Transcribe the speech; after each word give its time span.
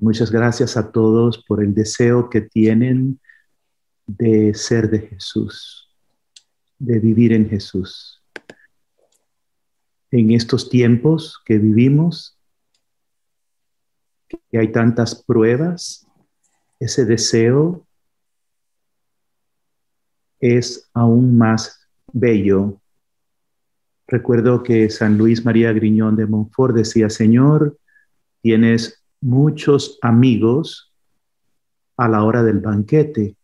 Muchas 0.00 0.30
gracias 0.30 0.76
a 0.76 0.90
todos 0.90 1.42
por 1.44 1.62
el 1.62 1.74
deseo 1.74 2.28
que 2.30 2.40
tienen 2.40 3.20
de 4.06 4.54
ser 4.54 4.90
de 4.90 5.00
Jesús, 5.00 5.90
de 6.78 6.98
vivir 6.98 7.32
en 7.32 7.48
Jesús. 7.48 8.22
En 10.10 10.30
estos 10.30 10.68
tiempos 10.68 11.40
que 11.44 11.58
vivimos, 11.58 12.38
que 14.50 14.58
hay 14.58 14.72
tantas 14.72 15.22
pruebas, 15.22 16.06
ese 16.80 17.04
deseo 17.04 17.86
es 20.40 20.90
aún 20.92 21.38
más 21.38 21.88
bello. 22.12 22.80
Recuerdo 24.06 24.62
que 24.62 24.90
San 24.90 25.16
Luis 25.16 25.44
María 25.44 25.72
Griñón 25.72 26.16
de 26.16 26.26
Montfort 26.26 26.74
decía, 26.74 27.08
Señor, 27.08 27.78
tienes 28.42 29.03
muchos 29.24 29.98
amigos 30.02 30.92
a 31.96 32.08
la 32.08 32.24
hora 32.24 32.42
del 32.42 32.60
banquete, 32.60 33.38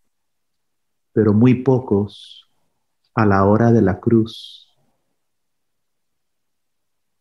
pero 1.14 1.32
muy 1.32 1.62
pocos 1.62 2.46
a 3.14 3.24
la 3.24 3.46
hora 3.46 3.72
de 3.72 3.80
la 3.80 3.98
cruz. 3.98 4.68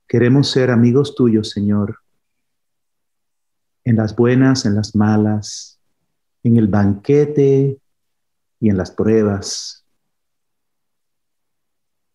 Queremos 0.09 0.49
ser 0.52 0.71
amigos 0.71 1.16
tuyos, 1.16 1.52
Señor, 1.52 1.99
en 3.85 3.95
las 3.95 4.13
buenas, 4.13 4.66
en 4.66 4.75
las 4.75 4.94
malas, 4.94 5.80
en 6.44 6.57
el 6.57 6.67
banquete 6.67 7.80
y 8.59 8.69
en 8.69 8.75
las 8.75 8.91
pruebas. 8.91 9.85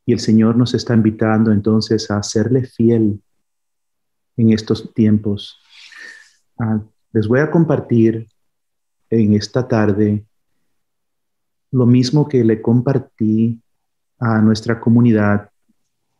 Y 0.04 0.12
el 0.12 0.20
Señor 0.20 0.56
nos 0.56 0.74
está 0.74 0.92
invitando 0.92 1.52
entonces 1.52 2.10
a 2.10 2.22
serle 2.22 2.66
fiel 2.66 3.22
en 4.36 4.52
estos 4.52 4.92
tiempos. 4.92 5.58
Ah, 6.58 6.80
les 7.12 7.26
voy 7.26 7.40
a 7.40 7.50
compartir 7.50 8.28
en 9.10 9.34
esta 9.34 9.66
tarde 9.66 10.24
lo 11.70 11.86
mismo 11.86 12.28
que 12.28 12.44
le 12.44 12.62
compartí 12.62 13.60
a 14.18 14.40
nuestra 14.40 14.78
comunidad 14.78 15.50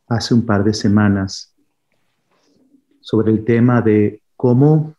hace 0.07 0.33
un 0.33 0.45
par 0.45 0.63
de 0.63 0.73
semanas 0.73 1.55
sobre 2.99 3.31
el 3.31 3.45
tema 3.45 3.81
de 3.81 4.21
cómo 4.35 4.95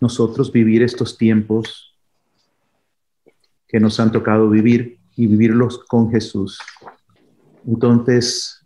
nosotros 0.00 0.52
vivir 0.52 0.82
estos 0.82 1.18
tiempos 1.18 1.96
que 3.66 3.80
nos 3.80 3.98
han 3.98 4.12
tocado 4.12 4.48
vivir 4.48 4.98
y 5.16 5.26
vivirlos 5.26 5.84
con 5.84 6.10
Jesús. 6.10 6.60
Entonces, 7.66 8.64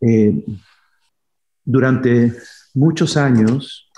eh, 0.00 0.44
durante 1.64 2.32
muchos 2.74 3.16
años, 3.16 3.90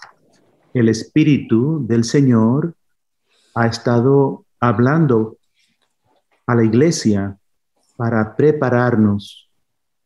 el 0.74 0.88
Espíritu 0.88 1.86
del 1.86 2.02
Señor 2.02 2.74
ha 3.54 3.66
estado 3.66 4.44
hablando 4.58 5.38
a 6.46 6.56
la 6.56 6.64
iglesia 6.64 7.38
para 7.96 8.34
prepararnos 8.34 9.48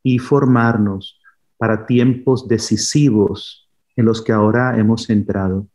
y 0.03 0.19
formarnos 0.19 1.19
para 1.57 1.87
tiempos 1.87 2.47
decisivos 2.47 3.67
en 3.97 4.05
los 4.05 4.23
que 4.23 4.33
ahora 4.33 4.79
hemos 4.79 5.09
entrado. 5.09 5.67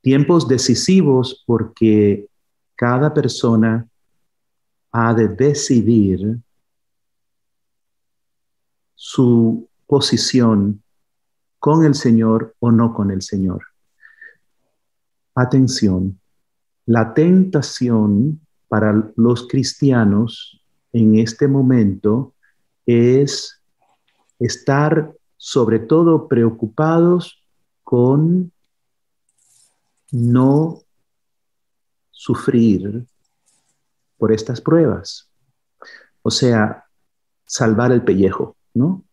Tiempos 0.00 0.48
decisivos 0.48 1.44
porque 1.46 2.26
cada 2.74 3.14
persona 3.14 3.88
ha 4.90 5.14
de 5.14 5.28
decidir 5.28 6.38
su 8.96 9.68
posición 9.86 10.81
con 11.62 11.84
el 11.84 11.94
Señor 11.94 12.56
o 12.58 12.72
no 12.72 12.92
con 12.92 13.12
el 13.12 13.22
Señor. 13.22 13.62
Atención, 15.32 16.20
la 16.86 17.14
tentación 17.14 18.40
para 18.66 19.12
los 19.14 19.46
cristianos 19.46 20.60
en 20.92 21.20
este 21.20 21.46
momento 21.46 22.34
es 22.84 23.62
estar 24.40 25.14
sobre 25.36 25.78
todo 25.78 26.26
preocupados 26.26 27.40
con 27.84 28.50
no 30.10 30.82
sufrir 32.10 33.06
por 34.18 34.32
estas 34.32 34.60
pruebas. 34.60 35.30
O 36.22 36.30
sea, 36.32 36.86
salvar 37.46 37.92
el 37.92 38.02
pellejo, 38.02 38.56
¿no? 38.74 39.04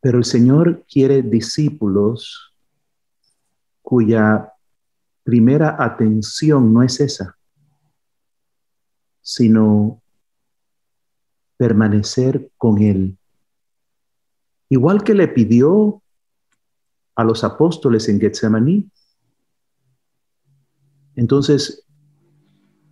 Pero 0.00 0.18
el 0.18 0.24
Señor 0.24 0.84
quiere 0.90 1.22
discípulos 1.22 2.54
cuya 3.82 4.52
primera 5.22 5.82
atención 5.82 6.72
no 6.72 6.82
es 6.82 7.00
esa, 7.00 7.36
sino 9.20 10.02
permanecer 11.56 12.50
con 12.56 12.80
Él. 12.80 13.18
Igual 14.70 15.04
que 15.04 15.14
le 15.14 15.28
pidió 15.28 16.02
a 17.14 17.24
los 17.24 17.44
apóstoles 17.44 18.08
en 18.08 18.18
Getsemaní. 18.18 18.90
Entonces, 21.16 21.84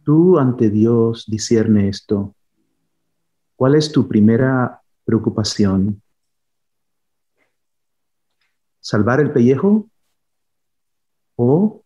tú 0.05 0.39
ante 0.39 0.69
Dios 0.69 1.25
discierne 1.27 1.89
esto. 1.89 2.35
¿Cuál 3.57 3.77
es 3.77 3.91
tu 3.91 4.07
primera 4.07 4.83
preocupación? 5.05 6.03
Salvar 8.89 9.21
el 9.21 9.31
pellejo 9.31 9.87
o 11.37 11.85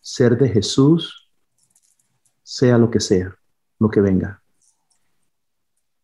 ser 0.00 0.38
de 0.38 0.48
Jesús, 0.48 1.30
sea 2.42 2.78
lo 2.78 2.90
que 2.90 2.98
sea, 2.98 3.36
lo 3.78 3.90
que 3.90 4.00
venga. 4.00 4.42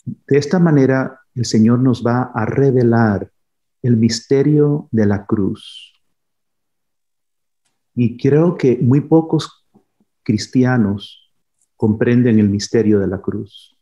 De 0.04 0.36
esta 0.36 0.58
manera, 0.58 1.22
el 1.34 1.46
Señor 1.46 1.78
nos 1.78 2.04
va 2.06 2.30
a 2.34 2.44
revelar 2.44 3.32
el 3.80 3.96
misterio 3.96 4.88
de 4.90 5.06
la 5.06 5.24
cruz. 5.24 5.94
Y 7.94 8.18
creo 8.18 8.58
que 8.58 8.76
muy 8.76 9.00
pocos 9.00 9.66
cristianos 10.22 11.32
comprenden 11.76 12.38
el 12.38 12.50
misterio 12.50 12.98
de 12.98 13.06
la 13.06 13.22
cruz. 13.22 13.74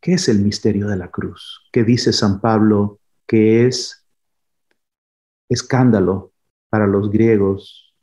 ¿Qué 0.00 0.14
es 0.14 0.30
el 0.30 0.38
misterio 0.40 0.88
de 0.88 0.96
la 0.96 1.10
cruz? 1.10 1.60
¿Qué 1.70 1.84
dice 1.84 2.10
San 2.14 2.40
Pablo 2.40 3.00
que 3.26 3.66
es 3.66 4.05
escándalo 5.48 6.32
para 6.68 6.86
los 6.86 7.10
griegos, 7.10 7.94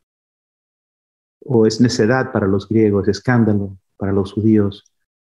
o 1.46 1.66
es 1.66 1.82
necedad 1.82 2.32
para 2.32 2.48
los 2.48 2.68
griegos, 2.68 3.08
escándalo 3.08 3.78
para 3.98 4.14
los 4.14 4.34
judíos, 4.34 4.86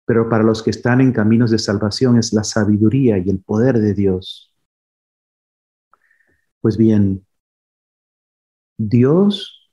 pero 0.04 0.28
para 0.28 0.44
los 0.44 0.62
que 0.62 0.70
están 0.70 1.00
en 1.00 1.12
caminos 1.12 1.50
de 1.50 1.58
salvación 1.58 2.18
es 2.18 2.32
la 2.32 2.44
sabiduría 2.44 3.18
y 3.18 3.28
el 3.28 3.40
poder 3.40 3.78
de 3.78 3.94
Dios. 3.94 4.52
Pues 6.60 6.76
bien, 6.76 7.26
Dios 8.78 9.70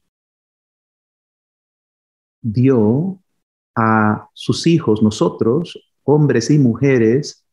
dio 2.42 3.20
a 3.76 4.30
sus 4.34 4.68
hijos, 4.68 5.02
nosotros, 5.02 5.94
hombres 6.04 6.50
y 6.50 6.60
mujeres, 6.60 7.46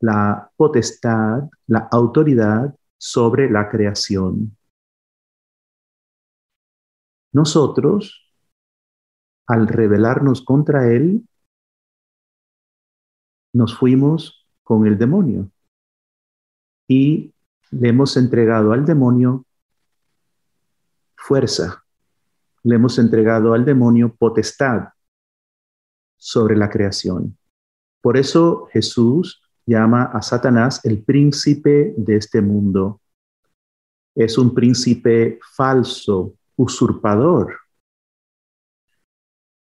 la 0.00 0.50
potestad, 0.56 1.48
la 1.66 1.88
autoridad 1.90 2.74
sobre 2.98 3.48
la 3.48 3.68
creación. 3.70 4.56
Nosotros, 7.32 8.34
al 9.46 9.68
rebelarnos 9.68 10.42
contra 10.42 10.92
Él, 10.92 11.26
nos 13.52 13.76
fuimos 13.78 14.46
con 14.62 14.86
el 14.86 14.98
demonio 14.98 15.50
y 16.86 17.32
le 17.70 17.88
hemos 17.88 18.16
entregado 18.16 18.72
al 18.72 18.84
demonio 18.84 19.46
fuerza, 21.16 21.84
le 22.62 22.76
hemos 22.76 22.98
entregado 22.98 23.54
al 23.54 23.64
demonio 23.64 24.14
potestad 24.14 24.88
sobre 26.16 26.56
la 26.56 26.68
creación. 26.68 27.38
Por 28.00 28.16
eso 28.16 28.68
Jesús 28.72 29.47
llama 29.68 30.04
a 30.04 30.22
Satanás 30.22 30.80
el 30.84 31.02
príncipe 31.04 31.94
de 31.96 32.16
este 32.16 32.40
mundo. 32.40 33.00
Es 34.14 34.38
un 34.38 34.54
príncipe 34.54 35.38
falso, 35.54 36.34
usurpador, 36.56 37.54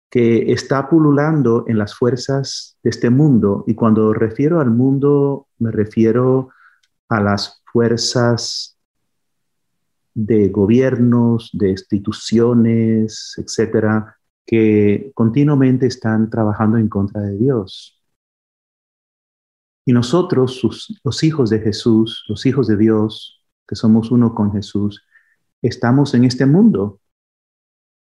que 0.09 0.51
está 0.51 0.89
pululando 0.89 1.65
en 1.67 1.77
las 1.77 1.95
fuerzas 1.95 2.77
de 2.83 2.89
este 2.89 3.09
mundo. 3.09 3.63
Y 3.67 3.75
cuando 3.75 4.13
refiero 4.13 4.59
al 4.59 4.71
mundo, 4.71 5.47
me 5.59 5.71
refiero 5.71 6.49
a 7.09 7.21
las 7.21 7.61
fuerzas 7.71 8.77
de 10.13 10.49
gobiernos, 10.49 11.49
de 11.53 11.69
instituciones, 11.69 13.33
etcétera, 13.37 14.17
que 14.45 15.11
continuamente 15.13 15.87
están 15.87 16.29
trabajando 16.29 16.77
en 16.77 16.89
contra 16.89 17.21
de 17.21 17.37
Dios. 17.37 18.02
Y 19.85 19.93
nosotros, 19.93 20.61
los 21.03 21.23
hijos 21.23 21.49
de 21.49 21.59
Jesús, 21.59 22.23
los 22.27 22.45
hijos 22.45 22.67
de 22.67 22.77
Dios, 22.77 23.43
que 23.67 23.75
somos 23.75 24.11
uno 24.11 24.33
con 24.33 24.51
Jesús, 24.53 25.03
estamos 25.61 26.13
en 26.13 26.23
este 26.23 26.45
mundo 26.45 26.99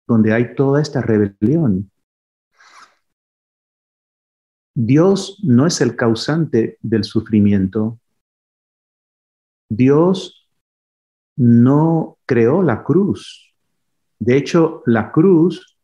donde 0.06 0.32
hay 0.32 0.54
toda 0.54 0.82
esta 0.82 1.00
rebelión. 1.00 1.90
Dios 4.74 5.38
no 5.42 5.66
es 5.66 5.80
el 5.80 5.96
causante 5.96 6.78
del 6.80 7.04
sufrimiento. 7.04 7.98
Dios 9.68 10.48
no 11.36 12.18
creó 12.26 12.62
la 12.62 12.82
cruz. 12.82 13.54
De 14.18 14.36
hecho, 14.36 14.82
la 14.86 15.12
cruz 15.12 15.78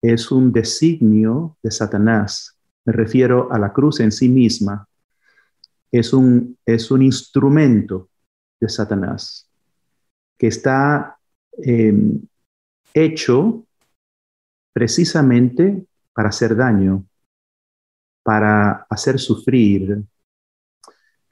es 0.00 0.30
un 0.30 0.52
designio 0.52 1.58
de 1.62 1.70
Satanás. 1.70 2.58
Me 2.84 2.92
refiero 2.92 3.52
a 3.52 3.58
la 3.58 3.72
cruz 3.72 4.00
en 4.00 4.12
sí 4.12 4.28
misma. 4.28 4.88
Es 5.90 6.12
un, 6.12 6.58
es 6.64 6.90
un 6.90 7.02
instrumento 7.02 8.08
de 8.60 8.68
Satanás 8.68 9.48
que 10.38 10.48
está 10.48 11.18
em, 11.52 12.20
hecho 12.92 13.66
precisamente 14.72 15.86
para 16.12 16.28
hacer 16.28 16.54
daño, 16.54 17.06
para 18.22 18.86
hacer 18.90 19.18
sufrir. 19.18 20.02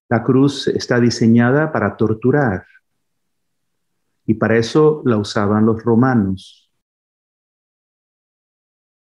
La 0.08 0.22
cruz 0.22 0.68
está 0.68 1.00
diseñada 1.00 1.72
para 1.72 1.96
torturar 1.96 2.64
y 4.26 4.34
para 4.34 4.56
eso 4.56 5.02
la 5.04 5.18
usaban 5.18 5.66
los 5.66 5.82
romanos. 5.82 6.70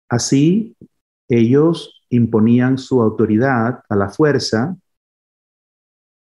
Así, 0.10 0.76
ellos 1.28 2.02
imponían 2.10 2.78
su 2.78 3.02
autoridad 3.02 3.84
a 3.90 3.96
la 3.96 4.10
fuerza 4.10 4.78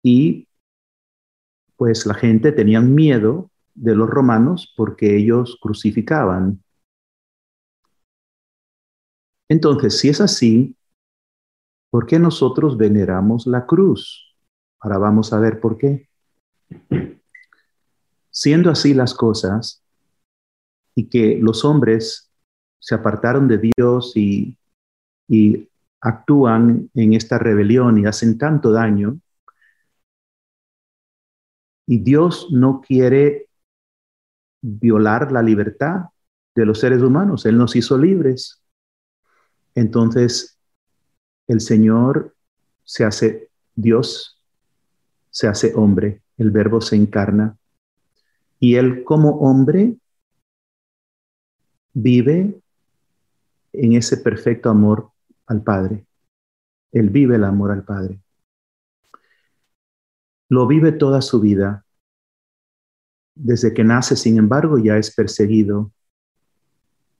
y 0.06 0.46
pues 1.74 2.06
la 2.06 2.14
gente 2.14 2.52
tenía 2.52 2.80
miedo 2.80 3.50
de 3.74 3.96
los 3.96 4.08
romanos 4.08 4.72
porque 4.76 5.16
ellos 5.16 5.58
crucificaban. 5.60 6.62
Entonces, 9.48 9.98
si 9.98 10.08
es 10.08 10.20
así, 10.20 10.76
¿por 11.90 12.06
qué 12.06 12.20
nosotros 12.20 12.76
veneramos 12.76 13.48
la 13.48 13.66
cruz? 13.66 14.32
Ahora 14.78 14.98
vamos 14.98 15.32
a 15.32 15.40
ver 15.40 15.58
por 15.58 15.76
qué. 15.76 16.08
Siendo 18.30 18.70
así 18.70 18.94
las 18.94 19.12
cosas, 19.12 19.82
y 20.94 21.08
que 21.08 21.36
los 21.42 21.64
hombres 21.64 22.30
se 22.78 22.94
apartaron 22.94 23.48
de 23.48 23.72
Dios 23.76 24.12
y, 24.14 24.56
y 25.26 25.68
actúan 26.00 26.90
en 26.94 27.14
esta 27.14 27.38
rebelión 27.38 27.98
y 27.98 28.06
hacen 28.06 28.38
tanto 28.38 28.70
daño, 28.70 29.18
y 31.86 31.98
Dios 31.98 32.48
no 32.50 32.80
quiere 32.80 33.48
violar 34.60 35.30
la 35.30 35.42
libertad 35.42 36.06
de 36.54 36.66
los 36.66 36.80
seres 36.80 37.02
humanos. 37.02 37.46
Él 37.46 37.56
nos 37.56 37.76
hizo 37.76 37.96
libres. 37.96 38.62
Entonces, 39.74 40.58
el 41.46 41.60
Señor 41.60 42.34
se 42.82 43.04
hace 43.04 43.50
Dios, 43.74 44.42
se 45.30 45.46
hace 45.46 45.72
hombre, 45.74 46.22
el 46.38 46.50
verbo 46.50 46.80
se 46.80 46.96
encarna. 46.96 47.56
Y 48.58 48.76
Él 48.76 49.04
como 49.04 49.36
hombre 49.40 49.96
vive 51.92 52.60
en 53.72 53.92
ese 53.92 54.16
perfecto 54.16 54.70
amor 54.70 55.10
al 55.46 55.62
Padre. 55.62 56.06
Él 56.92 57.10
vive 57.10 57.36
el 57.36 57.44
amor 57.44 57.70
al 57.70 57.84
Padre. 57.84 58.20
Lo 60.48 60.66
vive 60.66 60.92
toda 60.92 61.22
su 61.22 61.40
vida. 61.40 61.84
Desde 63.34 63.74
que 63.74 63.84
nace, 63.84 64.16
sin 64.16 64.38
embargo, 64.38 64.78
ya 64.78 64.96
es 64.96 65.14
perseguido. 65.14 65.92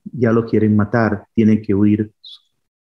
Ya 0.05 0.33
lo 0.33 0.47
quieren 0.47 0.77
matar. 0.77 1.27
Tienen 1.35 1.61
que 1.63 1.75
huir 1.75 2.13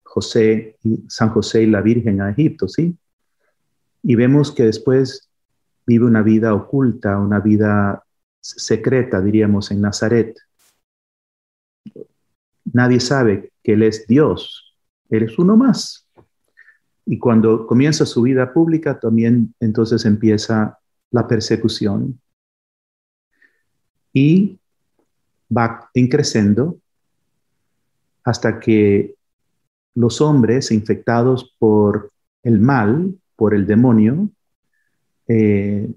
José 0.03 0.77
y 0.83 1.05
San 1.09 1.31
José 1.31 1.63
y 1.63 1.67
la 1.67 1.81
Virgen 1.81 2.21
a 2.21 2.31
Egipto, 2.31 2.69
¿sí? 2.69 2.97
Y 4.03 4.15
vemos 4.17 4.53
que 4.53 4.65
después 4.65 5.31
vive 5.87 6.05
una 6.05 6.23
vida 6.23 6.55
oculta, 6.55 7.19
una 7.19 7.41
vida 7.41 8.05
secreta, 8.41 9.21
diríamos, 9.21 9.71
en 9.71 9.81
Nazaret. 9.81 10.37
Nadie 12.65 13.01
sabe 13.01 13.53
que 13.63 13.75
Él 13.75 13.83
es 13.85 14.07
Dios. 14.07 14.77
Él 15.09 15.23
es 15.25 15.39
uno 15.39 15.57
más. 15.57 16.07
Y 17.05 17.19
cuando 17.19 17.67
comienza 17.67 18.07
su 18.07 18.23
vida 18.23 18.53
pública, 18.53 18.99
también 18.99 19.55
entonces 19.61 20.05
empieza 20.05 20.79
la 21.11 21.27
persecución. 21.27 22.21
Y 24.13 24.59
va 25.55 25.91
creciendo 25.93 26.79
hasta 28.25 28.61
que 28.61 29.15
los 29.95 30.21
hombres 30.21 30.71
infectados 30.71 31.55
por 31.59 32.13
el 32.43 32.61
mal, 32.61 33.15
por 33.37 33.55
el 33.55 33.67
demonio, 33.67 34.31
eh, 35.29 35.91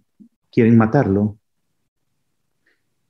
quieren 0.52 0.78
matarlo. 0.78 1.38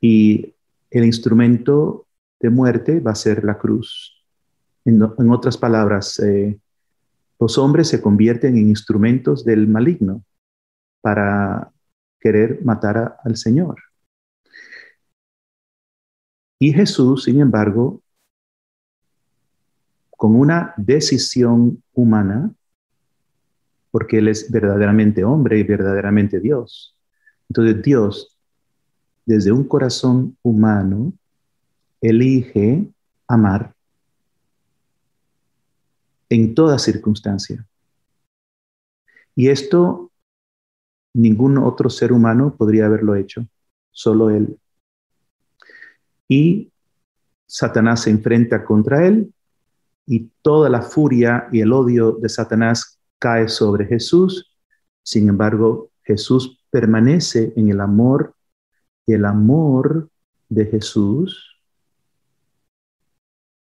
Y 0.02 0.54
el 0.92 1.06
instrumento 1.06 2.08
de 2.40 2.50
muerte 2.50 3.00
va 3.00 3.12
a 3.12 3.16
ser 3.16 3.44
la 3.44 3.58
cruz. 3.58 4.24
En, 4.84 5.02
otras 5.32 5.58
palabras, 5.58 6.20
eh, 6.20 6.60
los 7.40 7.58
hombres 7.58 7.88
se 7.90 8.02
convierten 8.02 8.58
en 8.58 8.70
instrumentos 8.70 9.44
del 9.44 9.68
maligno 9.68 10.24
para 11.02 11.72
querer 12.20 12.64
matar 12.64 13.18
al 13.24 13.36
Señor. 13.36 13.76
Y 16.60 16.74
Jesús, 16.74 17.26
sin 17.26 17.42
embargo, 17.42 18.02
con 20.12 20.36
una 20.36 20.74
decisión 20.78 21.84
humana, 21.94 22.52
porque 23.92 24.20
Él 24.20 24.30
es 24.30 24.50
verdaderamente 24.50 25.24
hombre 25.24 25.60
y 25.60 25.64
verdaderamente 25.64 26.40
Dios. 26.40 26.98
Entonces 27.50 27.84
Dios, 27.84 28.38
desde 29.26 29.52
un 29.52 29.66
corazón 29.66 30.38
humano, 30.42 31.14
elige 32.02 32.88
amar 33.28 33.75
en 36.30 36.56
toda 36.56 36.80
circunstancia. 36.80 37.66
Y 39.36 39.50
esto 39.50 40.12
ningún 41.14 41.58
otro 41.58 41.90
ser 41.90 42.12
humano 42.12 42.56
podría 42.58 42.86
haberlo 42.86 43.16
hecho, 43.16 43.48
solo 43.92 44.30
él. 44.30 44.60
Y 46.28 46.72
Satanás 47.48 48.02
se 48.02 48.10
enfrenta 48.10 48.66
contra 48.66 49.08
él 49.08 49.34
y 50.06 50.32
toda 50.42 50.70
la 50.70 50.82
furia 50.82 51.48
y 51.52 51.62
el 51.62 51.72
odio 51.72 52.14
de 52.14 52.30
Satanás 52.30 53.00
cae 53.18 53.48
sobre 53.48 53.86
Jesús. 53.86 54.56
Sin 55.04 55.30
embargo, 55.30 55.92
Jesús 56.04 56.60
permanece 56.70 57.54
en 57.56 57.70
el 57.70 57.80
amor 57.80 58.36
y 59.06 59.14
el 59.14 59.26
amor 59.26 60.10
de 60.50 60.66
Jesús 60.66 61.62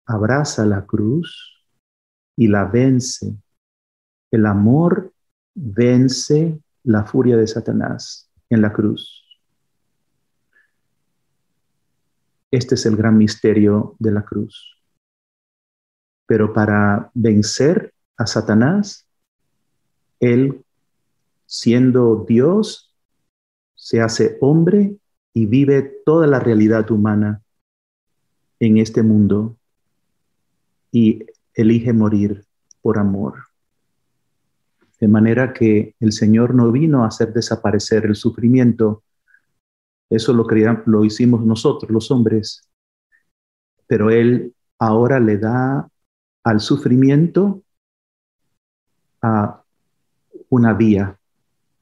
abraza 0.05 0.65
la 0.67 0.85
cruz 0.85 1.56
y 2.37 2.49
la 2.49 2.65
vence. 2.65 3.35
El 4.31 4.47
amor 4.47 5.13
vence 5.55 6.61
la 6.85 7.05
furia 7.05 7.37
de 7.37 7.47
Satanás 7.47 8.31
en 8.51 8.63
la 8.63 8.73
cruz. 8.73 9.25
Este 12.51 12.75
es 12.77 12.87
el 12.87 12.97
gran 12.97 13.19
misterio 13.19 13.97
de 13.99 14.13
la 14.13 14.25
cruz. 14.25 14.79
Pero 16.27 16.53
para 16.53 17.11
vencer 17.15 17.93
a 18.17 18.27
Satanás, 18.27 19.07
Él, 20.21 20.65
siendo 21.47 22.25
Dios, 22.29 22.95
se 23.75 24.01
hace 24.01 24.39
hombre 24.41 24.97
y 25.33 25.47
vive 25.47 25.83
toda 26.05 26.27
la 26.27 26.41
realidad 26.41 26.91
humana 26.91 27.43
en 28.59 28.79
este 28.79 29.03
mundo. 29.03 29.57
Y 30.91 31.27
elige 31.57 31.93
morir 31.93 32.45
por 32.83 32.99
amor. 32.99 33.47
De 35.01 35.09
manera 35.09 35.53
que 35.53 35.95
el 35.99 36.13
Señor 36.13 36.55
no 36.55 36.71
vino 36.71 37.03
a 37.03 37.09
hacer 37.09 37.33
desaparecer 37.33 38.05
el 38.05 38.15
sufrimiento. 38.15 39.03
Eso 40.09 40.33
lo, 40.33 40.47
lo 40.87 41.05
hicimos 41.05 41.45
nosotros, 41.45 41.91
los 41.91 42.11
hombres. 42.11 42.63
Pero 43.87 44.11
Él 44.11 44.55
ahora 44.79 45.19
le 45.19 45.39
da 45.39 45.89
al 46.45 46.61
sufrimiento 46.61 47.63
a 49.23 49.63
una 50.49 50.75
vía, 50.75 51.19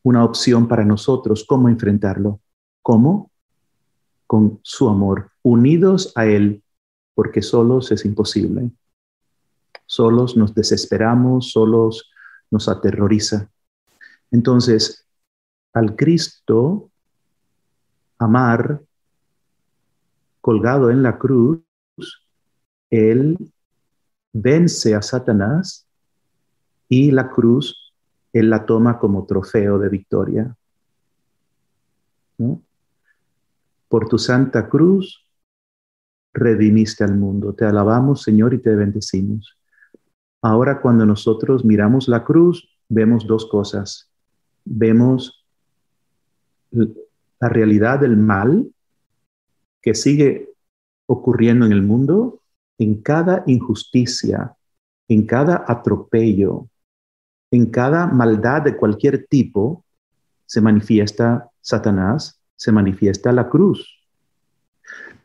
una 0.02 0.24
opción 0.24 0.68
para 0.68 0.84
nosotros, 0.84 1.44
cómo 1.46 1.68
enfrentarlo. 1.68 2.40
¿Cómo? 2.82 3.30
Con 4.26 4.60
su 4.62 4.88
amor, 4.88 5.32
unidos 5.42 6.12
a 6.16 6.26
Él, 6.26 6.62
porque 7.14 7.42
solos 7.42 7.92
es 7.92 8.04
imposible 8.04 8.72
solos 9.86 10.36
nos 10.36 10.54
desesperamos, 10.54 11.50
solos 11.50 12.10
nos 12.50 12.68
aterroriza. 12.68 13.50
Entonces, 14.30 15.06
al 15.72 15.96
Cristo 15.96 16.90
amar, 18.18 18.80
colgado 20.40 20.90
en 20.90 21.02
la 21.02 21.18
cruz, 21.18 21.62
Él 22.90 23.36
vence 24.32 24.94
a 24.94 25.02
Satanás 25.02 25.86
y 26.88 27.10
la 27.10 27.30
cruz 27.30 27.92
Él 28.32 28.50
la 28.50 28.66
toma 28.66 28.98
como 28.98 29.26
trofeo 29.26 29.78
de 29.78 29.88
victoria. 29.88 30.56
Por 33.88 34.08
tu 34.08 34.18
santa 34.18 34.68
cruz 34.68 35.24
redimiste 36.32 37.04
al 37.04 37.14
mundo. 37.16 37.54
Te 37.54 37.64
alabamos, 37.64 38.22
Señor, 38.22 38.54
y 38.54 38.58
te 38.58 38.74
bendecimos. 38.74 39.56
Ahora 40.44 40.82
cuando 40.82 41.06
nosotros 41.06 41.64
miramos 41.64 42.06
la 42.06 42.22
cruz, 42.22 42.68
vemos 42.90 43.26
dos 43.26 43.46
cosas. 43.46 44.10
Vemos 44.66 45.42
la 46.70 47.48
realidad 47.48 48.00
del 48.00 48.18
mal 48.18 48.70
que 49.80 49.94
sigue 49.94 50.50
ocurriendo 51.06 51.64
en 51.64 51.72
el 51.72 51.80
mundo, 51.80 52.42
en 52.76 53.00
cada 53.00 53.42
injusticia, 53.46 54.54
en 55.08 55.24
cada 55.24 55.64
atropello, 55.66 56.68
en 57.50 57.70
cada 57.70 58.06
maldad 58.06 58.60
de 58.60 58.76
cualquier 58.76 59.26
tipo, 59.26 59.82
se 60.44 60.60
manifiesta 60.60 61.48
Satanás, 61.62 62.38
se 62.54 62.70
manifiesta 62.70 63.32
la 63.32 63.48
cruz. 63.48 64.06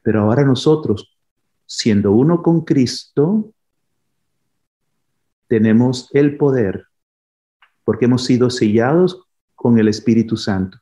Pero 0.01 0.21
ahora 0.21 0.45
nosotros, 0.45 1.17
siendo 1.65 2.13
uno 2.13 2.41
con 2.41 2.61
Cristo, 2.61 3.51
tenemos 5.49 6.09
el 6.13 6.37
poder, 6.37 6.85
porque 7.83 8.05
hemos 8.05 8.23
sido 8.23 8.49
sellados 8.49 9.25
con 9.55 9.79
el 9.79 9.89
Espíritu 9.89 10.37
Santo 10.37 10.77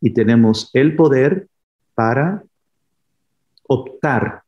y 0.00 0.14
tenemos 0.14 0.70
el 0.72 0.96
poder 0.96 1.48
para 1.94 2.42
optar 3.64 4.44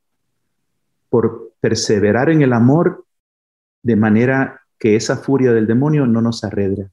por 1.10 1.52
perseverar 1.60 2.30
en 2.30 2.42
el 2.42 2.52
amor 2.52 3.04
de 3.82 3.96
manera 3.96 4.62
que 4.78 4.94
esa 4.94 5.16
furia 5.16 5.52
del 5.52 5.66
demonio 5.66 6.06
no 6.06 6.22
nos 6.22 6.44
arredra. 6.44 6.88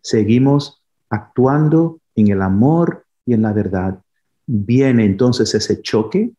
Seguimos 0.00 0.82
actuando 1.10 2.00
en 2.14 2.28
el 2.28 2.40
amor 2.40 3.04
y 3.26 3.34
en 3.34 3.42
la 3.42 3.52
verdad. 3.52 4.00
Viene 4.46 5.04
entonces 5.04 5.54
ese 5.54 5.82
choque 5.82 6.32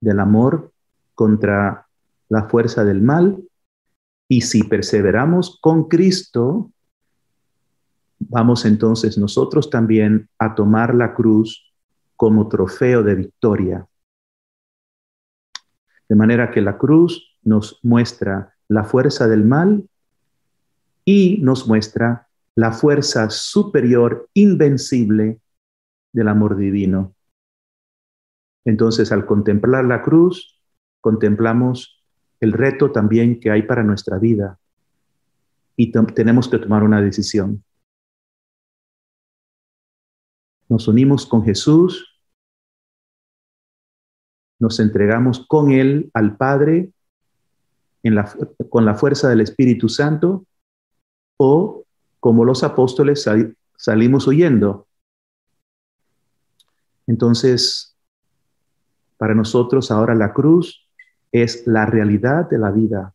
del 0.00 0.20
amor 0.20 0.72
contra 1.14 1.86
la 2.30 2.48
fuerza 2.48 2.82
del 2.82 3.02
mal 3.02 3.42
y 4.28 4.40
si 4.40 4.64
perseveramos 4.64 5.58
con 5.60 5.88
Cristo, 5.88 6.72
vamos 8.18 8.64
entonces 8.64 9.18
nosotros 9.18 9.70
también 9.70 10.28
a 10.38 10.54
tomar 10.54 10.94
la 10.94 11.14
cruz 11.14 11.72
como 12.16 12.48
trofeo 12.48 13.02
de 13.02 13.14
victoria. 13.14 13.86
De 16.08 16.16
manera 16.16 16.50
que 16.50 16.60
la 16.60 16.78
cruz 16.78 17.36
nos 17.42 17.78
muestra 17.82 18.54
la 18.68 18.84
fuerza 18.84 19.28
del 19.28 19.44
mal 19.44 19.88
y 21.04 21.38
nos 21.42 21.68
muestra 21.68 22.28
la 22.56 22.72
fuerza 22.72 23.28
superior, 23.30 24.28
invencible 24.34 25.40
del 26.12 26.28
amor 26.28 26.56
divino. 26.56 27.14
Entonces, 28.64 29.12
al 29.12 29.26
contemplar 29.26 29.84
la 29.84 30.02
cruz, 30.02 30.58
contemplamos 31.00 31.95
el 32.40 32.52
reto 32.52 32.92
también 32.92 33.40
que 33.40 33.50
hay 33.50 33.62
para 33.62 33.82
nuestra 33.82 34.18
vida 34.18 34.58
y 35.76 35.90
tenemos 35.90 36.48
que 36.48 36.58
tomar 36.58 36.82
una 36.82 37.00
decisión. 37.00 37.62
Nos 40.68 40.88
unimos 40.88 41.26
con 41.26 41.44
Jesús 41.44 42.16
nos 44.58 44.80
entregamos 44.80 45.44
con 45.46 45.70
Él 45.70 46.10
al 46.14 46.36
Padre 46.36 46.90
con 48.70 48.84
la 48.84 48.94
fuerza 48.94 49.28
del 49.28 49.40
Espíritu 49.40 49.88
Santo 49.88 50.46
o 51.38 51.84
como 52.20 52.44
los 52.44 52.62
apóstoles 52.62 53.28
salimos 53.76 54.26
huyendo. 54.28 54.86
Entonces, 57.08 57.96
para 59.16 59.34
nosotros 59.34 59.90
ahora 59.90 60.14
la 60.14 60.32
cruz 60.32 60.85
es 61.32 61.66
la 61.66 61.86
realidad 61.86 62.48
de 62.48 62.58
la 62.58 62.70
vida. 62.70 63.14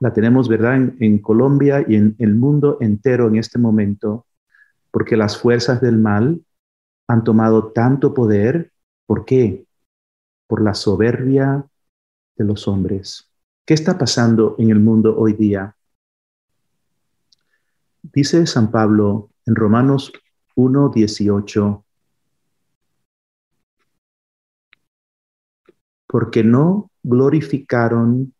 La 0.00 0.12
tenemos, 0.12 0.48
¿verdad?, 0.48 0.76
en, 0.98 1.18
Colombia 1.18 1.84
y 1.86 1.96
en 1.96 2.16
el 2.18 2.34
mundo 2.34 2.78
entero 2.80 3.28
en 3.28 3.36
este 3.36 3.58
momento, 3.58 4.26
porque 4.90 5.16
las 5.16 5.38
fuerzas 5.38 5.80
del 5.80 5.98
mal 5.98 6.42
han 7.08 7.24
tomado 7.24 7.72
tanto 7.72 8.12
poder. 8.12 8.72
¿Por 9.06 9.24
qué? 9.24 9.66
por 10.46 10.62
la 10.62 10.74
soberbia 10.74 11.66
de 12.36 12.44
los 12.44 12.68
hombres. 12.68 13.30
¿Qué 13.64 13.74
está 13.74 13.98
pasando 13.98 14.54
en 14.58 14.70
el 14.70 14.80
mundo 14.80 15.16
hoy 15.18 15.32
día? 15.32 15.76
Dice 18.02 18.46
San 18.46 18.70
Pablo 18.70 19.30
en 19.44 19.56
Romanos 19.56 20.12
1, 20.54 20.90
porque 26.06 26.44
no 26.44 26.90
glorificaron 27.02 28.34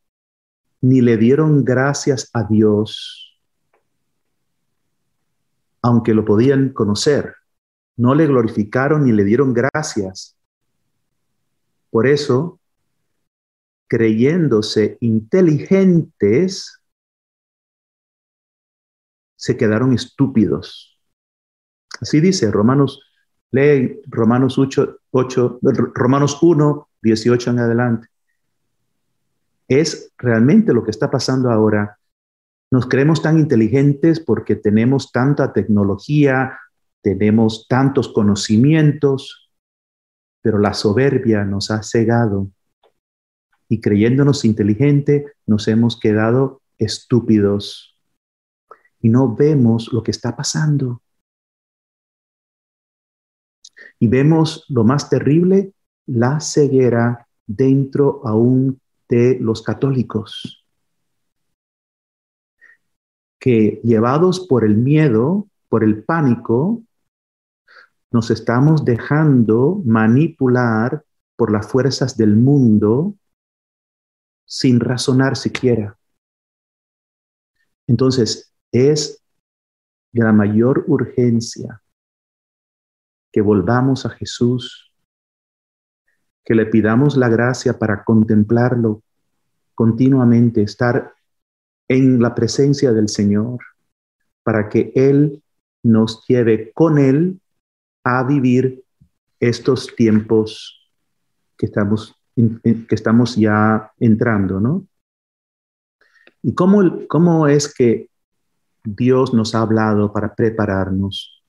ni 0.81 1.01
le 1.01 1.17
dieron 1.17 1.65
gracias 1.65 2.31
a 2.33 2.45
Dios, 2.45 3.39
aunque 5.83 6.15
lo 6.15 6.25
podían 6.25 6.71
conocer. 6.71 7.35
No 7.97 8.15
le 8.15 8.27
glorificaron 8.27 9.05
ni 9.05 9.13
le 9.13 9.25
dieron 9.25 9.55
gracias 9.55 10.37
por 11.97 12.07
eso, 12.07 12.61
creyéndose 13.89 14.99
inteligentes, 15.01 16.83
se 19.35 19.57
quedaron 19.57 19.95
estúpidos. 19.95 21.01
Así 21.99 22.21
dice 22.21 22.51
Romanos, 22.51 23.01
lee 23.51 23.99
Romanos 24.09 24.59
8, 24.59 24.99
8, 25.11 25.61
Romanos 25.95 26.39
1, 26.43 26.86
18 27.03 27.51
en 27.51 27.59
adelante. 27.59 28.09
Es 29.69 30.13
realmente 30.19 30.73
lo 30.73 30.85
que 30.85 30.91
está 30.91 31.11
pasando 31.11 31.51
ahora. 31.51 31.99
Nos 32.71 32.87
creemos 32.87 33.23
tan 33.23 33.39
inteligentes 33.39 34.21
porque 34.21 34.57
tenemos 34.57 35.13
tanta 35.13 35.53
tecnología, 35.53 36.59
tenemos 37.03 37.67
tantos 37.69 38.09
conocimientos, 38.09 39.53
pero 40.43 40.59
la 40.59 40.75
soberbia 40.75 41.45
nos 41.45 41.71
ha 41.71 41.83
cegado 41.83 42.51
y 43.69 43.81
creyéndonos 43.81 44.45
inteligente 44.45 45.33
nos 45.47 45.69
hemos 45.69 45.99
quedado 45.99 46.63
estúpidos 46.79 47.97
y 49.01 49.09
no 49.09 49.35
vemos 49.35 49.93
lo 49.93 50.03
que 50.03 50.11
está 50.11 50.37
pasando. 50.37 51.03
Y 53.99 54.09
vemos 54.09 54.65
lo 54.69 54.85
más 54.85 55.09
terrible, 55.09 55.73
la 56.07 56.41
ceguera 56.41 57.27
dentro 57.47 58.23
aún 58.25 58.81
de 59.09 59.39
los 59.41 59.63
católicos, 59.63 60.65
que 63.39 63.81
llevados 63.85 64.47
por 64.47 64.65
el 64.65 64.77
miedo, 64.77 65.49
por 65.69 65.85
el 65.85 66.03
pánico, 66.03 66.83
nos 68.11 68.31
estamos 68.31 68.85
dejando 68.85 69.83
manipular 69.85 71.05
por 71.37 71.53
las 71.53 71.69
fuerzas 71.69 72.17
del 72.17 72.37
mundo 72.37 73.15
sin 74.47 74.81
razonar 74.81 75.37
siquiera. 75.37 75.99
Entonces, 77.87 78.55
es 78.73 79.23
de 80.13 80.25
la 80.25 80.33
mayor 80.33 80.85
urgencia 80.89 81.83
que 83.33 83.41
volvamos 83.43 84.07
a 84.07 84.11
Jesús, 84.11 84.86
que 86.47 86.55
le 86.55 86.65
pidamos 86.65 87.17
la 87.17 87.29
gracia 87.29 87.77
para 87.77 88.05
contemplarlo 88.05 89.03
continuamente, 89.75 90.63
estar 90.63 91.13
en 91.89 92.23
la 92.23 92.35
presencia 92.35 92.93
del 92.93 93.09
Señor, 93.09 93.59
para 94.45 94.69
que 94.69 94.93
Él 94.95 95.43
nos 95.83 96.25
lleve 96.27 96.73
con 96.73 96.99
Él 96.99 97.41
a 98.05 98.23
vivir 98.23 98.85
estos 99.41 99.95
tiempos 99.97 100.89
que 101.59 101.67
estamos, 101.67 102.15
que 102.35 102.95
estamos 102.95 103.37
ya 103.37 103.93
entrando, 103.99 104.61
¿no? 104.61 104.87
¿Y 106.43 106.55
cómo, 106.55 107.07
cómo 107.09 107.49
es 107.49 107.75
que 107.75 108.09
Dios 108.85 109.35
nos 109.35 109.55
ha 109.57 109.63
hablado 109.63 110.13
para 110.13 110.35
prepararnos? 110.35 111.45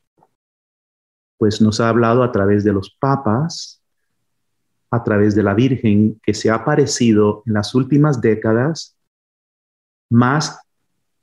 Pues 1.37 1.61
nos 1.61 1.79
ha 1.79 1.89
hablado 1.89 2.23
a 2.23 2.31
través 2.31 2.63
de 2.63 2.73
los 2.73 2.97
papas, 2.99 3.83
a 4.91 5.03
través 5.03 5.35
de 5.35 5.43
la 5.43 5.53
Virgen, 5.53 6.19
que 6.23 6.33
se 6.33 6.49
ha 6.49 6.55
aparecido 6.55 7.43
en 7.45 7.53
las 7.53 7.75
últimas 7.75 8.21
décadas 8.21 8.97
más 10.09 10.61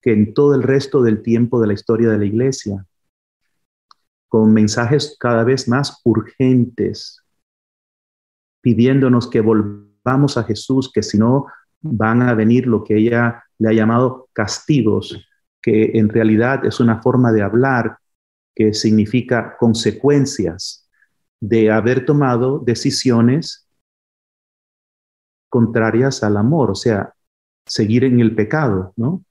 que 0.03 0.13
en 0.13 0.35
todo 0.35 0.55
el 0.55 0.63
resto 0.63 1.03
del 1.03 1.23
tiempo 1.23 1.61
de 1.61 1.67
la 1.69 1.73
historia 1.73 2.11
de 2.11 2.19
la 2.19 2.27
Iglesia 2.27 2.87
con 4.35 4.53
mensajes 4.53 5.17
cada 5.21 5.45
vez 5.45 5.69
más 5.69 6.01
urgentes, 6.03 7.23
pidiéndonos 8.61 9.31
que 9.31 9.41
volvamos 9.41 10.37
a 10.37 10.43
Jesús, 10.43 10.91
que 10.93 11.05
si 11.05 11.17
no 11.19 11.47
van 11.81 12.21
a 12.21 12.35
venir 12.35 12.67
lo 12.67 12.83
que 12.83 12.97
ella 12.97 13.45
le 13.59 13.69
ha 13.69 13.73
llamado 13.73 14.29
castigos, 14.33 15.25
que 15.63 15.93
en 15.95 16.09
realidad 16.09 16.67
es 16.67 16.81
una 16.81 17.01
forma 17.01 17.31
de 17.31 17.43
hablar 17.43 17.97
que 18.57 18.75
significa 18.75 19.57
consecuencias 19.57 20.84
de 21.47 21.71
haber 21.71 22.07
tomado 22.07 22.59
decisiones 22.59 23.69
contrarias 25.51 26.23
al 26.23 26.39
amor, 26.39 26.71
o 26.71 26.75
sea, 26.75 27.13
seguir 27.67 28.05
en 28.05 28.19
el 28.21 28.35
pecado, 28.35 28.95
¿no? 28.97 29.23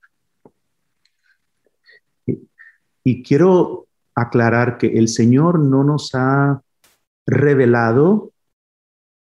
Y, 3.02 3.22
quiero 3.24 3.88
aclarar 4.14 4.78
que 4.78 4.96
el 4.96 5.08
Señor 5.08 5.58
no 5.58 5.82
nos 5.82 6.14
ha 6.14 6.62
revelado 7.26 8.30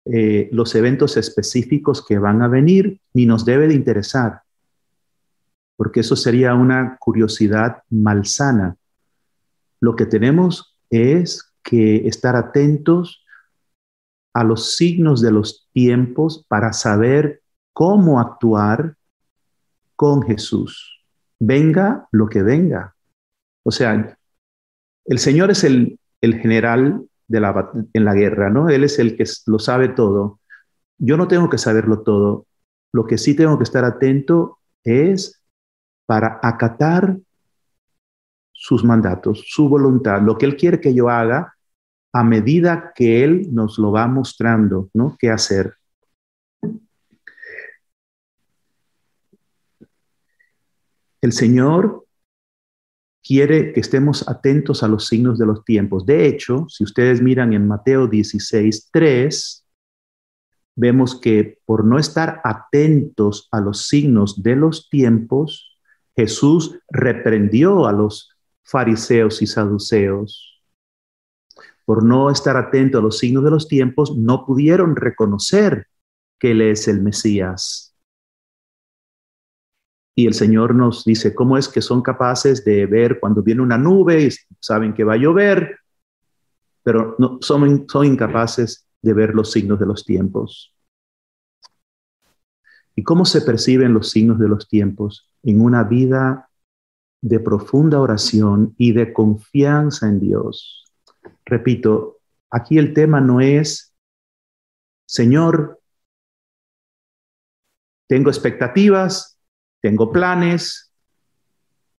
eh, 0.05 0.47
los 0.51 0.75
eventos 0.75 1.17
específicos 1.17 2.05
que 2.05 2.19
van 2.19 2.43
a 2.43 2.47
venir, 2.47 3.01
ni 3.15 3.25
nos 3.25 3.45
debe 3.45 3.67
de 3.67 3.73
interesar, 3.73 4.43
porque 5.75 6.01
eso 6.01 6.15
sería 6.15 6.53
una 6.53 6.97
curiosidad 6.99 7.81
malsana. 7.89 8.77
Lo 9.81 9.95
que 9.95 10.05
tenemos 10.05 10.77
es 10.91 11.54
que 11.65 12.07
estar 12.07 12.35
atentos 12.35 13.25
a 14.33 14.43
los 14.43 14.75
signos 14.75 15.21
de 15.21 15.31
los 15.31 15.67
tiempos 15.73 16.45
para 16.47 16.71
saber 16.71 17.41
cómo 17.73 18.19
actuar 18.19 18.95
con 19.95 20.21
Jesús. 20.21 21.03
Venga 21.39 22.07
lo 22.11 22.29
que 22.29 22.43
venga. 22.43 22.95
O 23.63 23.71
sea, 23.71 24.17
el 25.05 25.19
Señor 25.19 25.51
es 25.51 25.63
el, 25.63 25.99
el 26.21 26.39
general 26.39 27.05
de 27.27 27.39
la, 27.39 27.71
en 27.93 28.05
la 28.05 28.13
guerra, 28.13 28.49
¿no? 28.49 28.69
Él 28.69 28.83
es 28.83 28.99
el 28.99 29.17
que 29.17 29.25
lo 29.47 29.57
sabe 29.57 29.89
todo. 29.89 30.39
Yo 30.97 31.17
no 31.17 31.27
tengo 31.27 31.49
que 31.49 31.57
saberlo 31.57 32.03
todo. 32.03 32.45
Lo 32.93 33.05
que 33.07 33.17
sí 33.17 33.35
tengo 33.35 33.57
que 33.57 33.63
estar 33.63 33.83
atento 33.83 34.59
es 34.83 35.41
para 36.05 36.39
acatar 36.43 37.17
sus 38.51 38.83
mandatos, 38.83 39.43
su 39.47 39.67
voluntad, 39.67 40.21
lo 40.21 40.37
que 40.37 40.45
Él 40.45 40.55
quiere 40.55 40.79
que 40.79 40.93
yo 40.93 41.09
haga 41.09 41.54
a 42.15 42.23
medida 42.23 42.93
que 42.95 43.25
Él 43.25 43.53
nos 43.53 43.77
lo 43.77 43.91
va 43.91 44.07
mostrando, 44.07 44.89
¿no? 44.93 45.17
¿Qué 45.19 45.29
hacer? 45.29 45.73
El 51.19 51.33
Señor 51.33 52.07
quiere 53.21 53.73
que 53.73 53.81
estemos 53.81 54.29
atentos 54.29 54.81
a 54.81 54.87
los 54.87 55.07
signos 55.07 55.37
de 55.37 55.45
los 55.45 55.65
tiempos. 55.65 56.05
De 56.05 56.25
hecho, 56.25 56.67
si 56.69 56.85
ustedes 56.85 57.21
miran 57.21 57.51
en 57.51 57.67
Mateo 57.67 58.07
16, 58.07 58.91
3, 58.93 59.65
vemos 60.77 61.19
que 61.19 61.59
por 61.65 61.83
no 61.83 61.99
estar 61.99 62.39
atentos 62.45 63.49
a 63.51 63.59
los 63.59 63.89
signos 63.89 64.41
de 64.41 64.55
los 64.55 64.89
tiempos, 64.89 65.77
Jesús 66.15 66.79
reprendió 66.87 67.87
a 67.87 67.91
los 67.91 68.29
fariseos 68.63 69.41
y 69.41 69.47
saduceos. 69.47 70.54
Por 71.85 72.03
no 72.03 72.31
estar 72.31 72.57
atentos 72.57 72.99
a 72.99 73.03
los 73.03 73.19
signos 73.19 73.43
de 73.43 73.51
los 73.51 73.67
tiempos, 73.67 74.17
no 74.17 74.45
pudieron 74.45 74.95
reconocer 74.95 75.87
que 76.39 76.51
Él 76.51 76.61
es 76.61 76.87
el 76.87 77.01
Mesías. 77.01 77.95
Y 80.15 80.27
el 80.27 80.33
Señor 80.33 80.73
nos 80.73 81.03
dice 81.03 81.35
cómo 81.35 81.57
es 81.57 81.67
que 81.67 81.81
son 81.81 82.01
capaces 82.01 82.63
de 82.63 82.85
ver 82.85 83.19
cuando 83.19 83.43
viene 83.43 83.61
una 83.61 83.77
nube 83.77 84.23
y 84.23 84.29
saben 84.59 84.93
que 84.93 85.03
va 85.03 85.13
a 85.13 85.17
llover, 85.17 85.79
pero 86.83 87.15
no, 87.19 87.37
son, 87.41 87.85
son 87.89 88.05
incapaces 88.05 88.87
de 89.01 89.13
ver 89.13 89.35
los 89.35 89.51
signos 89.51 89.79
de 89.79 89.85
los 89.85 90.05
tiempos. 90.05 90.73
¿Y 92.95 93.03
cómo 93.03 93.25
se 93.25 93.41
perciben 93.41 93.93
los 93.93 94.09
signos 94.09 94.39
de 94.39 94.47
los 94.47 94.69
tiempos? 94.69 95.29
En 95.43 95.59
una 95.59 95.83
vida 95.83 96.49
de 97.21 97.39
profunda 97.39 97.99
oración 97.99 98.73
y 98.77 98.93
de 98.93 99.11
confianza 99.11 100.07
en 100.07 100.21
Dios. 100.21 100.84
Repito, 101.45 102.19
aquí 102.49 102.77
el 102.77 102.93
tema 102.93 103.21
no 103.21 103.39
es, 103.39 103.93
Señor, 105.07 105.79
tengo 108.07 108.29
expectativas, 108.29 109.39
tengo 109.81 110.11
planes, 110.11 110.91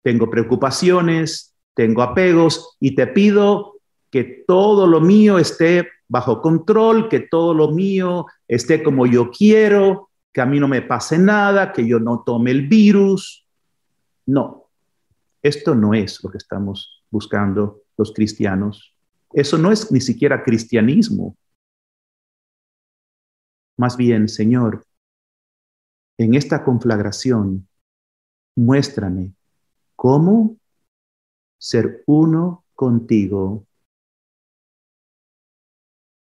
tengo 0.02 0.28
preocupaciones, 0.30 1.54
tengo 1.74 2.02
apegos 2.02 2.76
y 2.80 2.94
te 2.94 3.06
pido 3.06 3.74
que 4.10 4.44
todo 4.46 4.86
lo 4.86 5.00
mío 5.00 5.38
esté 5.38 5.88
bajo 6.08 6.40
control, 6.40 7.08
que 7.08 7.20
todo 7.20 7.54
lo 7.54 7.70
mío 7.70 8.26
esté 8.48 8.82
como 8.82 9.06
yo 9.06 9.30
quiero, 9.30 10.10
que 10.32 10.40
a 10.40 10.46
mí 10.46 10.60
no 10.60 10.68
me 10.68 10.82
pase 10.82 11.18
nada, 11.18 11.72
que 11.72 11.86
yo 11.86 11.98
no 11.98 12.22
tome 12.24 12.50
el 12.50 12.68
virus. 12.68 13.46
No, 14.26 14.70
esto 15.42 15.74
no 15.74 15.94
es 15.94 16.22
lo 16.22 16.30
que 16.30 16.38
estamos 16.38 17.04
buscando 17.10 17.82
los 17.96 18.12
cristianos. 18.12 18.95
Eso 19.32 19.58
no 19.58 19.70
es 19.72 19.90
ni 19.92 20.00
siquiera 20.00 20.42
cristianismo. 20.42 21.36
Más 23.76 23.96
bien, 23.96 24.28
Señor, 24.28 24.84
en 26.18 26.34
esta 26.34 26.64
conflagración 26.64 27.68
muéstrame 28.56 29.34
cómo 29.94 30.56
ser 31.58 32.02
uno 32.06 32.64
contigo 32.74 33.66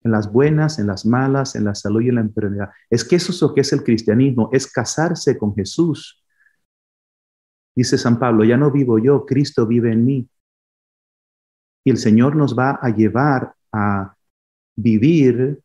en 0.03 0.11
las 0.11 0.31
buenas, 0.31 0.79
en 0.79 0.87
las 0.87 1.05
malas, 1.05 1.55
en 1.55 1.63
la 1.63 1.75
salud 1.75 2.01
y 2.01 2.09
en 2.09 2.15
la 2.15 2.21
enfermedad. 2.21 2.69
Es 2.89 3.05
que 3.05 3.15
eso 3.15 3.31
es 3.31 3.41
lo 3.41 3.53
que 3.53 3.61
es 3.61 3.71
el 3.71 3.83
cristianismo, 3.83 4.49
es 4.51 4.67
casarse 4.67 5.37
con 5.37 5.55
Jesús. 5.55 6.21
Dice 7.75 7.97
San 7.97 8.19
Pablo, 8.19 8.43
ya 8.43 8.57
no 8.57 8.71
vivo 8.71 8.99
yo, 8.99 9.25
Cristo 9.25 9.65
vive 9.65 9.91
en 9.91 10.05
mí. 10.05 10.29
Y 11.83 11.91
el 11.91 11.97
Señor 11.97 12.35
nos 12.35 12.57
va 12.57 12.79
a 12.81 12.89
llevar 12.89 13.53
a 13.71 14.15
vivir 14.75 15.61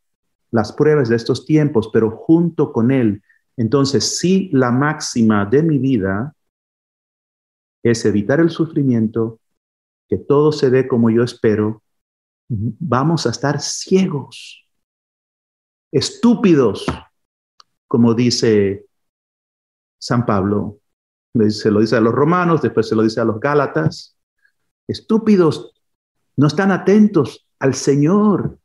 las 0.50 0.72
pruebas 0.72 1.08
de 1.08 1.16
estos 1.16 1.44
tiempos, 1.44 1.90
pero 1.92 2.10
junto 2.10 2.72
con 2.72 2.90
Él. 2.90 3.22
Entonces, 3.56 4.18
si 4.18 4.50
la 4.52 4.70
máxima 4.70 5.44
de 5.44 5.62
mi 5.62 5.78
vida 5.78 6.34
es 7.82 8.04
evitar 8.04 8.40
el 8.40 8.50
sufrimiento, 8.50 9.40
que 10.08 10.16
todo 10.16 10.52
se 10.52 10.70
dé 10.70 10.88
como 10.88 11.10
yo 11.10 11.22
espero, 11.22 11.82
vamos 12.48 13.26
a 13.26 13.30
estar 13.30 13.60
ciegos, 13.60 14.66
estúpidos, 15.92 16.86
como 17.86 18.14
dice 18.14 18.86
San 19.98 20.24
Pablo. 20.24 20.80
Se 21.50 21.70
lo 21.70 21.80
dice 21.80 21.96
a 21.96 22.00
los 22.00 22.14
romanos, 22.14 22.62
después 22.62 22.88
se 22.88 22.94
lo 22.94 23.02
dice 23.02 23.20
a 23.20 23.24
los 23.24 23.38
gálatas. 23.38 24.16
Estúpidos, 24.88 25.77
no 26.38 26.46
están 26.46 26.70
atentos 26.70 27.48
al 27.58 27.74
Señor, 27.74 28.60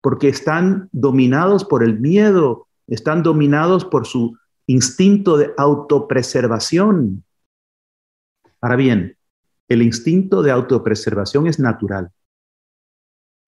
porque 0.00 0.28
están 0.28 0.88
dominados 0.92 1.64
por 1.64 1.82
el 1.82 1.98
miedo, 1.98 2.68
están 2.86 3.24
dominados 3.24 3.84
por 3.84 4.06
su 4.06 4.38
instinto 4.66 5.36
de 5.36 5.52
autopreservación. 5.58 7.24
Ahora 8.60 8.76
bien, 8.76 9.18
el 9.68 9.82
instinto 9.82 10.40
de 10.42 10.52
autopreservación 10.52 11.48
es 11.48 11.58
natural. 11.58 12.12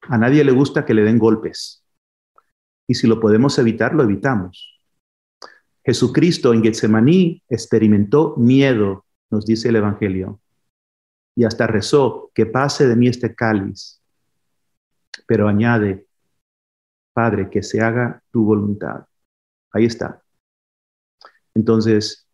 A 0.00 0.18
nadie 0.18 0.42
le 0.44 0.50
gusta 0.50 0.84
que 0.84 0.94
le 0.94 1.04
den 1.04 1.18
golpes. 1.18 1.84
Y 2.88 2.94
si 2.96 3.06
lo 3.06 3.20
podemos 3.20 3.60
evitar, 3.60 3.94
lo 3.94 4.02
evitamos. 4.02 4.82
Jesucristo 5.84 6.52
en 6.52 6.64
Getsemaní 6.64 7.44
experimentó 7.48 8.34
miedo, 8.36 9.04
nos 9.30 9.46
dice 9.46 9.68
el 9.68 9.76
Evangelio, 9.76 10.40
y 11.36 11.44
hasta 11.44 11.66
rezó, 11.66 12.30
que 12.34 12.46
pase 12.46 12.88
de 12.88 12.96
mí 12.96 13.08
este 13.08 13.34
cáliz. 13.34 14.00
Pero 15.26 15.46
añade, 15.46 16.06
Padre, 17.12 17.50
que 17.50 17.62
se 17.62 17.80
haga 17.80 18.22
tu 18.30 18.44
voluntad. 18.44 19.06
Ahí 19.70 19.84
está. 19.84 20.22
Entonces, 21.54 22.26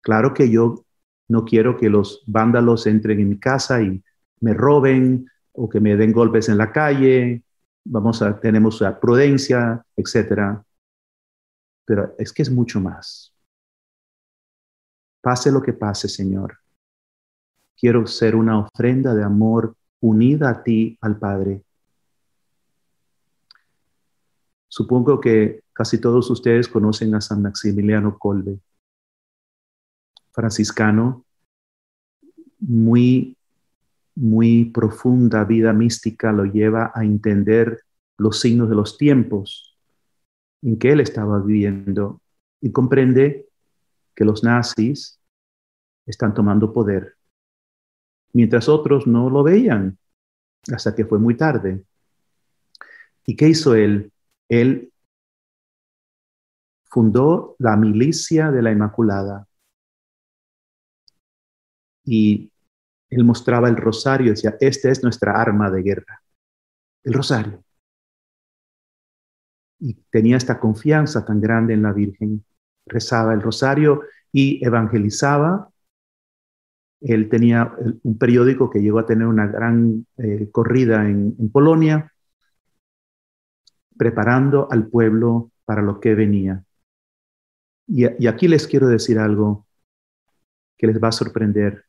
claro 0.00 0.34
que 0.34 0.50
yo 0.50 0.84
no 1.28 1.44
quiero 1.44 1.76
que 1.76 1.88
los 1.88 2.24
vándalos 2.26 2.86
entren 2.86 3.20
en 3.20 3.28
mi 3.30 3.38
casa 3.38 3.80
y 3.80 4.02
me 4.40 4.54
roben 4.54 5.26
o 5.52 5.68
que 5.68 5.80
me 5.80 5.96
den 5.96 6.12
golpes 6.12 6.48
en 6.48 6.58
la 6.58 6.72
calle. 6.72 7.44
Vamos 7.84 8.22
a, 8.22 8.38
tenemos 8.40 8.82
prudencia, 9.00 9.84
etcétera. 9.96 10.64
Pero 11.84 12.14
es 12.18 12.32
que 12.32 12.42
es 12.42 12.50
mucho 12.50 12.80
más. 12.80 13.32
Pase 15.20 15.52
lo 15.52 15.62
que 15.62 15.72
pase, 15.72 16.08
Señor. 16.08 16.61
Quiero 17.78 18.06
ser 18.06 18.36
una 18.36 18.58
ofrenda 18.58 19.14
de 19.14 19.24
amor 19.24 19.76
unida 20.00 20.50
a 20.50 20.62
ti, 20.62 20.98
al 21.00 21.18
Padre. 21.18 21.62
Supongo 24.68 25.20
que 25.20 25.62
casi 25.72 25.98
todos 25.98 26.30
ustedes 26.30 26.68
conocen 26.68 27.14
a 27.14 27.20
San 27.20 27.42
Maximiliano 27.42 28.18
Colbe 28.18 28.60
franciscano 30.32 31.24
muy 32.58 33.36
muy 34.14 34.66
profunda 34.66 35.44
vida 35.44 35.72
mística 35.72 36.32
lo 36.32 36.44
lleva 36.44 36.92
a 36.94 37.04
entender 37.04 37.82
los 38.18 38.40
signos 38.40 38.68
de 38.68 38.74
los 38.74 38.98
tiempos 38.98 39.78
en 40.62 40.78
que 40.78 40.92
él 40.92 41.00
estaba 41.00 41.40
viviendo 41.40 42.20
y 42.60 42.70
comprende 42.72 43.48
que 44.14 44.24
los 44.24 44.44
nazis 44.44 45.18
están 46.06 46.34
tomando 46.34 46.72
poder, 46.72 47.16
mientras 48.32 48.68
otros 48.68 49.06
no 49.06 49.30
lo 49.30 49.42
veían 49.42 49.98
hasta 50.72 50.94
que 50.94 51.04
fue 51.04 51.18
muy 51.18 51.36
tarde. 51.36 51.84
¿Y 53.26 53.36
qué 53.36 53.48
hizo 53.48 53.74
él? 53.74 54.12
Él 54.48 54.92
fundó 56.84 57.56
la 57.58 57.76
milicia 57.76 58.50
de 58.50 58.62
la 58.62 58.72
Inmaculada 58.72 59.46
y 62.04 62.52
él 63.10 63.24
mostraba 63.24 63.68
el 63.68 63.76
rosario 63.76 64.28
y 64.28 64.30
decía, 64.30 64.56
esta 64.60 64.90
es 64.90 65.02
nuestra 65.02 65.40
arma 65.40 65.70
de 65.70 65.82
guerra, 65.82 66.22
el 67.04 67.12
rosario. 67.12 67.62
Y 69.78 69.94
tenía 70.10 70.36
esta 70.36 70.60
confianza 70.60 71.24
tan 71.24 71.40
grande 71.40 71.74
en 71.74 71.82
la 71.82 71.92
Virgen. 71.92 72.44
Rezaba 72.86 73.34
el 73.34 73.42
rosario 73.42 74.02
y 74.30 74.64
evangelizaba. 74.64 75.71
Él 77.04 77.28
tenía 77.28 77.72
un 78.02 78.18
periódico 78.18 78.70
que 78.70 78.80
llegó 78.80 78.98
a 78.98 79.06
tener 79.06 79.26
una 79.26 79.46
gran 79.46 80.06
eh, 80.18 80.48
corrida 80.50 81.08
en, 81.08 81.50
Polonia, 81.50 82.12
preparando 83.96 84.68
al 84.70 84.88
pueblo 84.88 85.50
para 85.64 85.82
lo 85.82 86.00
que 86.00 86.14
venía. 86.14 86.64
y 87.86 88.26
aquí 88.26 88.48
les 88.48 88.66
quiero 88.66 88.88
decir 88.88 89.18
algo 89.18 89.66
que 90.78 90.86
les 90.86 91.02
va 91.02 91.08
a 91.08 91.12
sorprender 91.12 91.84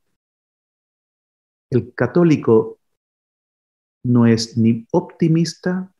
el 1.73 1.93
católico 1.95 2.79
no 4.03 4.27
es 4.27 4.57
ni 4.57 4.85
optimista 4.91 5.91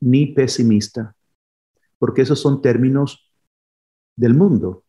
ni 0.00 0.26
pesimista, 0.26 1.16
porque 1.98 2.22
esos 2.22 2.40
son 2.40 2.60
términos 2.60 3.32
del 4.14 4.34
mundo. 4.34 4.84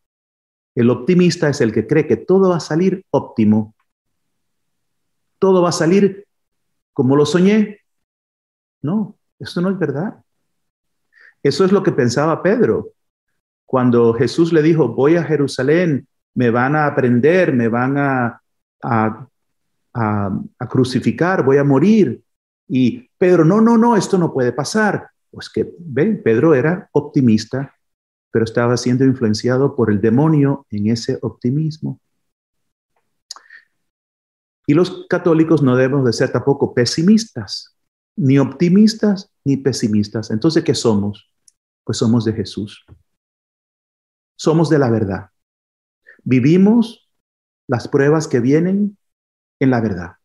El 0.77 0.89
optimista 0.89 1.49
es 1.49 1.61
el 1.61 1.73
que 1.73 1.87
cree 1.87 2.07
que 2.07 2.17
todo 2.17 2.49
va 2.49 2.57
a 2.57 2.61
salir 2.61 3.05
óptimo, 3.09 3.75
todo 5.39 5.61
va 5.61 5.69
a 5.69 5.73
salir 5.73 6.25
como 6.93 7.15
lo 7.15 7.25
soñé. 7.25 7.81
No, 8.81 9.17
eso 9.39 9.61
no 9.61 9.69
es 9.69 9.77
verdad. 9.77 10.23
Eso 11.43 11.65
es 11.65 11.71
lo 11.71 11.83
que 11.83 11.91
pensaba 11.91 12.41
Pedro. 12.41 12.91
Cuando 13.65 14.13
Jesús 14.13 14.53
le 14.53 14.61
dijo, 14.61 14.89
voy 14.89 15.15
a 15.15 15.23
Jerusalén, 15.23 16.07
me 16.33 16.49
van 16.49 16.75
a 16.75 16.85
aprender, 16.85 17.53
me 17.53 17.67
van 17.67 17.97
a, 17.97 18.41
a 18.83 19.27
a, 19.97 20.67
crucificar, 20.69 21.43
voy 21.43 21.57
a 21.57 21.63
morir. 21.63 22.21
Y 22.67 23.09
Pedro, 23.17 23.45
no, 23.45 23.61
no, 23.61 23.77
no, 23.77 23.95
esto 23.95 24.17
no 24.17 24.33
puede 24.33 24.51
pasar. 24.51 25.09
Pues 25.31 25.49
que, 25.49 25.69
ven, 25.79 26.21
Pedro 26.23 26.53
era 26.53 26.89
optimista, 26.91 27.73
pero 28.31 28.45
estaba 28.45 28.77
siendo 28.77 29.05
influenciado 29.05 29.75
por 29.75 29.91
el 29.91 30.01
demonio 30.01 30.65
en 30.69 30.87
ese 30.87 31.17
optimismo. 31.21 31.99
Y 34.65 34.73
los 34.73 35.07
católicos 35.07 35.61
no 35.61 35.75
debemos 35.77 36.05
de 36.05 36.13
ser 36.13 36.31
tampoco 36.31 36.73
pesimistas, 36.73 37.77
ni 38.17 38.37
optimistas 38.37 39.31
ni 39.45 39.55
pesimistas. 39.57 40.29
Entonces, 40.29 40.63
¿qué 40.63 40.75
somos? 40.75 41.31
Pues 41.85 41.99
somos 41.99 42.25
de 42.25 42.33
Jesús. 42.33 42.85
Somos 44.35 44.69
de 44.69 44.77
la 44.77 44.89
verdad. 44.89 45.29
Vivimos 46.23 47.09
las 47.67 47.87
pruebas 47.87 48.27
que 48.27 48.41
vienen 48.41 48.97
en 49.59 49.69
la 49.69 49.79
verdad. 49.79 50.17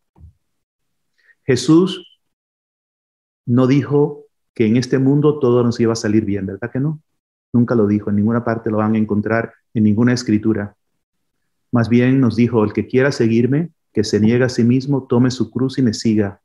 Jesús 1.45 2.21
no 3.47 3.67
dijo 3.67 4.27
que 4.55 4.67
en 4.67 4.77
este 4.77 4.99
mundo 4.99 5.39
todo 5.39 5.63
nos 5.63 5.79
iba 5.81 5.93
a 5.93 5.97
salir 5.97 6.25
bien, 6.25 6.47
¿verdad 6.47 6.71
que 6.71 6.81
no? 6.81 7.01
Nunca 7.53 7.75
lo 7.75 7.87
dijo, 7.87 8.11
en 8.11 8.17
ninguna 8.17 8.45
parte 8.45 8.71
lo 8.71 8.79
van 8.79 8.95
a 8.95 8.99
encontrar, 8.99 9.53
en 9.75 9.85
ninguna 9.85 10.13
escritura. 10.13 10.75
Más 11.71 11.89
bien 11.89 12.21
nos 12.21 12.37
dijo, 12.37 12.65
el 12.65 12.73
que 12.73 12.87
quiera 12.87 13.13
seguirme, 13.13 13.71
que 13.93 14.05
se 14.05 14.21
niegue 14.21 14.45
a 14.45 14.49
sí 14.49 14.65
mismo, 14.65 15.07
tome 15.07 15.31
su 15.31 15.51
cruz 15.51 15.79
y 15.79 15.83
me 15.83 15.93
siga. 15.93 16.41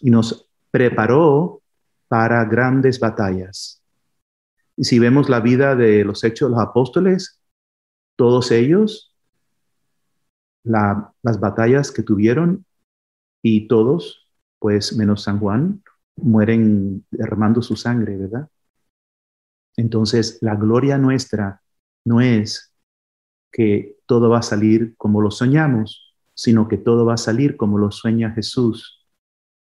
Y 0.00 0.10
nos 0.10 0.48
preparó 0.70 1.62
para 2.08 2.44
grandes 2.44 3.00
batallas. 3.00 3.82
Y 4.76 4.84
si 4.84 4.98
vemos 4.98 5.28
la 5.28 5.40
vida 5.40 5.74
de 5.74 6.04
los 6.04 6.22
hechos 6.22 6.50
de 6.50 6.56
los 6.56 6.64
apóstoles, 6.64 7.40
todos 8.16 8.50
ellos 8.50 9.12
las 10.62 11.40
batallas 11.40 11.92
que 11.92 12.02
tuvieron 12.02 12.64
y 13.40 13.68
todos, 13.68 14.28
pues 14.58 14.96
menos 14.96 15.22
San 15.22 15.38
Juan, 15.38 15.82
mueren 16.16 17.04
derramando 17.10 17.62
su 17.62 17.76
sangre, 17.76 18.16
¿verdad? 18.16 18.48
Entonces, 19.76 20.38
la 20.40 20.54
gloria 20.54 20.98
nuestra 20.98 21.62
no 22.04 22.20
es 22.20 22.74
que 23.52 23.96
todo 24.06 24.30
va 24.30 24.38
a 24.38 24.42
salir 24.42 24.94
como 24.96 25.20
lo 25.20 25.30
soñamos, 25.30 26.14
sino 26.34 26.68
que 26.68 26.76
todo 26.76 27.04
va 27.04 27.14
a 27.14 27.18
salir 27.18 27.56
como 27.56 27.78
lo 27.78 27.90
sueña 27.90 28.32
Jesús, 28.32 29.06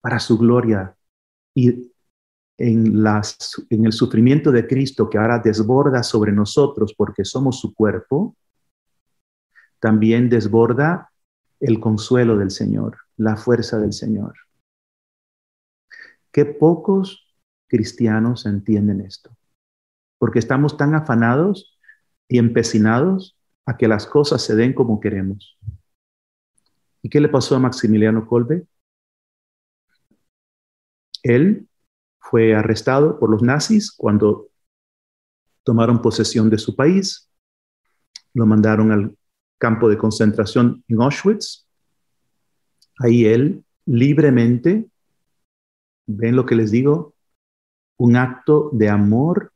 para 0.02 0.20
su 0.20 0.38
gloria. 0.38 0.96
Y 1.56 1.92
en, 2.58 3.06
el 3.70 3.94
sufrimiento 3.94 4.52
de 4.52 4.68
Cristo 4.68 5.10
que 5.10 5.18
ahora 5.18 5.40
desborda 5.40 6.04
sobre 6.04 6.32
nosotros 6.32 6.94
porque 6.96 7.26
somos 7.26 7.60
su 7.60 7.74
cuerpo, 7.74 8.36
también 9.80 10.30
desborda 10.30 11.12
el 11.60 11.80
consuelo 11.80 12.38
del 12.38 12.52
Señor, 12.52 12.98
la 13.18 13.36
fuerza 13.38 13.78
del 13.80 13.94
Señor. 13.94 14.34
Qué 16.32 16.46
pocos 16.46 17.28
cristianos 17.68 18.46
entienden 18.46 19.02
esto, 19.02 19.36
porque 20.24 20.40
estamos 20.40 20.78
tan 20.78 20.96
afanados 20.96 21.78
y 22.30 22.38
empecinados 22.38 23.38
a 23.66 23.76
que 23.76 23.90
las 23.90 24.08
cosas 24.08 24.42
se 24.42 24.56
den 24.56 24.72
como 24.72 25.02
queremos. 25.02 25.60
¿Y 27.02 27.10
qué 27.10 27.20
le 27.20 27.28
pasó 27.28 27.58
a 27.58 27.60
Maximiliano 27.60 28.26
Kolbe? 28.26 28.66
Él 31.24 31.68
fue 32.20 32.56
arrestado 32.56 33.20
por 33.20 33.32
los 33.32 33.42
nazis 33.42 33.92
cuando 33.92 34.48
tomaron 35.64 36.02
posesión 36.02 36.50
de 36.50 36.58
su 36.58 36.74
país, 36.74 37.30
lo 38.34 38.46
mandaron 38.46 38.94
al 38.94 39.18
campo 39.58 39.90
de 39.90 39.98
concentración 39.98 40.86
en 40.88 41.02
Auschwitz. 41.02 41.68
Ahí 43.00 43.26
él 43.26 43.66
libremente, 43.86 44.90
ven 46.08 46.38
lo 46.38 46.46
que 46.46 46.56
les 46.56 46.72
digo, 46.72 47.14
un 47.98 48.16
acto 48.16 48.70
de 48.72 48.88
amor 48.88 49.53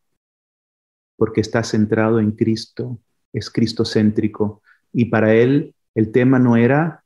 porque 1.18 1.42
está 1.42 1.64
centrado 1.64 2.20
en 2.20 2.32
Cristo, 2.32 3.00
es 3.34 3.50
cristocéntrico. 3.50 4.62
Y 4.94 5.06
para 5.06 5.34
él 5.34 5.76
el 5.96 6.12
tema 6.12 6.40
no 6.40 6.56
era 6.56 7.04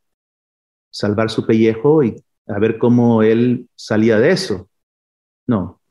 salvar 0.91 1.29
su 1.29 1.47
pellejo 1.47 2.03
y 2.03 2.23
a 2.47 2.59
ver 2.59 2.77
cómo 2.77 3.23
él 3.23 3.69
salía 3.75 4.19
de 4.19 4.31
eso. 4.31 4.69
No, 5.47 5.81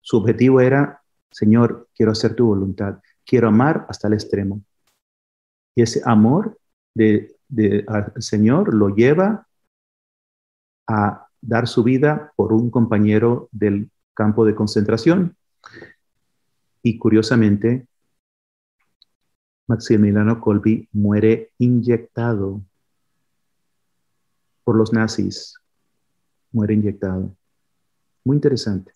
su 0.00 0.18
objetivo 0.18 0.60
era, 0.60 1.02
Señor, 1.30 1.88
quiero 1.94 2.12
hacer 2.12 2.34
tu 2.34 2.46
voluntad, 2.46 2.98
quiero 3.24 3.48
amar 3.48 3.86
hasta 3.88 4.08
el 4.08 4.14
extremo. 4.14 4.62
Y 5.74 5.82
ese 5.82 6.02
amor 6.04 6.58
de, 6.94 7.34
al 7.88 8.12
Señor 8.18 8.74
lo 8.74 8.94
lleva 8.94 9.46
a 10.86 11.28
dar 11.40 11.66
su 11.66 11.82
vida 11.82 12.32
por 12.36 12.52
un 12.52 12.70
compañero 12.70 13.48
del 13.52 13.90
campo 14.14 14.44
de 14.44 14.54
concentración. 14.54 15.36
Y 16.82 16.98
curiosamente, 16.98 17.86
Maximiliano 19.68 20.40
Colby 20.40 20.88
muere 20.92 21.52
inyectado 21.58 22.62
por 24.64 24.76
los 24.76 24.92
nazis. 24.92 25.54
Muere 26.50 26.74
inyectado. 26.74 27.34
Muy 28.24 28.36
interesante. 28.36 28.92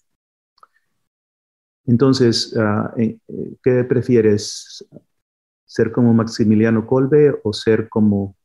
Entonces, 1.86 2.54
ah, 2.58 2.92
eh, 2.96 3.18
eh, 3.28 3.56
¿qué 3.62 3.84
prefieres? 3.84 4.84
ser 5.66 5.92
como 5.92 6.14
Maximiliano 6.14 6.86
Kolbe 6.86 7.38
o 7.42 7.52
ser 7.52 7.88
como 7.88 8.36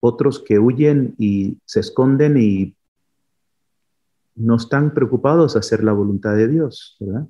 otros 0.00 0.42
que 0.44 0.58
huyen 0.58 1.14
y 1.16 1.58
se 1.64 1.80
esconden 1.80 2.36
y 2.36 2.76
no 4.34 4.56
están 4.56 4.92
preocupados 4.92 5.56
a 5.56 5.60
hacer 5.60 5.82
la 5.82 5.92
voluntad 5.92 6.34
de 6.34 6.48
Dios, 6.48 6.96
¿verdad? 7.00 7.26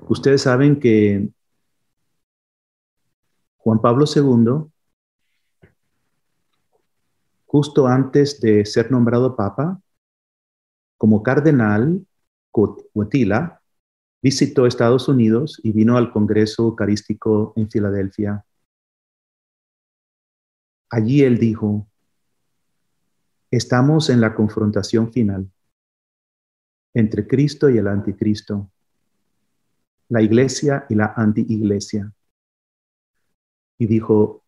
Ustedes 0.00 0.42
saben 0.42 0.78
que 0.78 1.28
Juan 3.56 3.80
Pablo 3.80 4.04
II, 4.06 4.70
justo 7.46 7.86
antes 7.86 8.40
de 8.40 8.64
ser 8.64 8.90
nombrado 8.90 9.36
papa, 9.36 9.80
como 10.96 11.22
cardenal, 11.22 12.06
Huetila, 12.94 13.62
visitó 14.22 14.66
Estados 14.66 15.08
Unidos 15.08 15.60
y 15.62 15.72
vino 15.72 15.96
al 15.96 16.12
Congreso 16.12 16.64
Eucarístico 16.64 17.52
en 17.56 17.70
Filadelfia. 17.70 18.44
Allí 20.90 21.22
él 21.22 21.38
dijo, 21.38 21.86
estamos 23.50 24.10
en 24.10 24.20
la 24.20 24.34
confrontación 24.34 25.12
final 25.12 25.50
entre 26.94 27.28
Cristo 27.28 27.68
y 27.70 27.78
el 27.78 27.86
anticristo, 27.86 28.70
la 30.08 30.22
iglesia 30.22 30.86
y 30.88 30.94
la 30.94 31.12
anti-iglesia. 31.16 32.12
Y 33.78 33.86
dijo, 33.86 34.44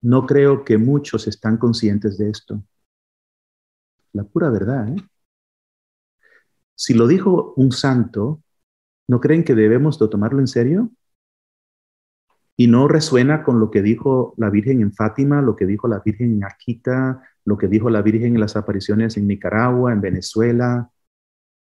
no 0.00 0.26
creo 0.26 0.64
que 0.64 0.78
muchos 0.78 1.26
están 1.26 1.56
conscientes 1.56 2.18
de 2.18 2.30
esto. 2.30 2.62
La 4.12 4.24
pura 4.24 4.50
verdad, 4.50 4.88
¿eh? 4.88 4.96
Si 6.74 6.94
lo 6.94 7.06
dijo 7.06 7.54
un 7.56 7.70
santo, 7.70 8.42
¿no 9.06 9.20
creen 9.20 9.44
que 9.44 9.54
debemos 9.54 9.98
de 9.98 10.08
tomarlo 10.08 10.40
en 10.40 10.48
serio? 10.48 10.90
Y 12.56 12.66
no 12.66 12.88
resuena 12.88 13.44
con 13.44 13.60
lo 13.60 13.70
que 13.70 13.82
dijo 13.82 14.34
la 14.36 14.50
Virgen 14.50 14.80
en 14.80 14.92
Fátima, 14.92 15.42
lo 15.42 15.54
que 15.54 15.66
dijo 15.66 15.86
la 15.86 16.00
Virgen 16.00 16.34
en 16.34 16.44
Aquita, 16.44 17.22
lo 17.44 17.56
que 17.56 17.68
dijo 17.68 17.88
la 17.90 18.02
Virgen 18.02 18.34
en 18.34 18.40
las 18.40 18.56
apariciones 18.56 19.16
en 19.16 19.26
Nicaragua, 19.26 19.92
en 19.92 20.00
Venezuela, 20.00 20.90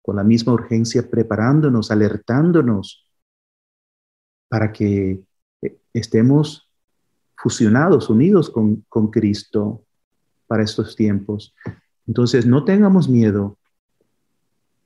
con 0.02 0.16
la 0.16 0.24
misma 0.24 0.54
urgencia, 0.54 1.10
preparándonos, 1.10 1.92
alertándonos 1.92 3.03
para 4.50 4.72
que 4.72 5.24
eh, 5.62 5.78
estemos 5.94 6.70
fusionados, 7.36 8.10
unidos 8.10 8.50
con, 8.50 8.86
Cristo 9.12 9.84
para 10.48 10.64
estos 10.64 10.96
tiempos. 10.96 11.54
Entonces, 12.08 12.46
no 12.46 12.64
tengamos 12.64 13.10
miedo. 13.10 13.58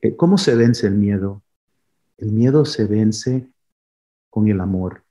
Eh, 0.00 0.16
¿Cómo 0.16 0.38
se 0.38 0.54
vence 0.54 0.86
el 0.86 0.94
miedo? 0.94 1.42
El 2.16 2.32
miedo 2.32 2.64
se 2.64 2.86
vence 2.86 3.48
con 4.30 4.48
el 4.48 4.60
amor. 4.60 5.04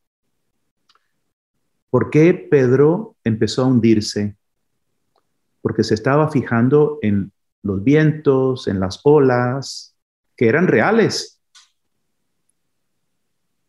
¿Por 1.90 2.10
qué 2.10 2.34
Pedro 2.34 3.16
empezó 3.24 3.64
a 3.64 3.68
hundirse? 3.68 4.36
Porque 5.62 5.84
se 5.84 5.94
estaba 5.94 6.30
fijando 6.30 7.00
en 7.02 7.32
los 7.64 7.84
vientos, 7.84 8.68
en 8.68 8.80
las 8.80 9.00
olas, 9.04 9.96
que 10.36 10.48
eran 10.48 10.68
reales. 10.68 11.37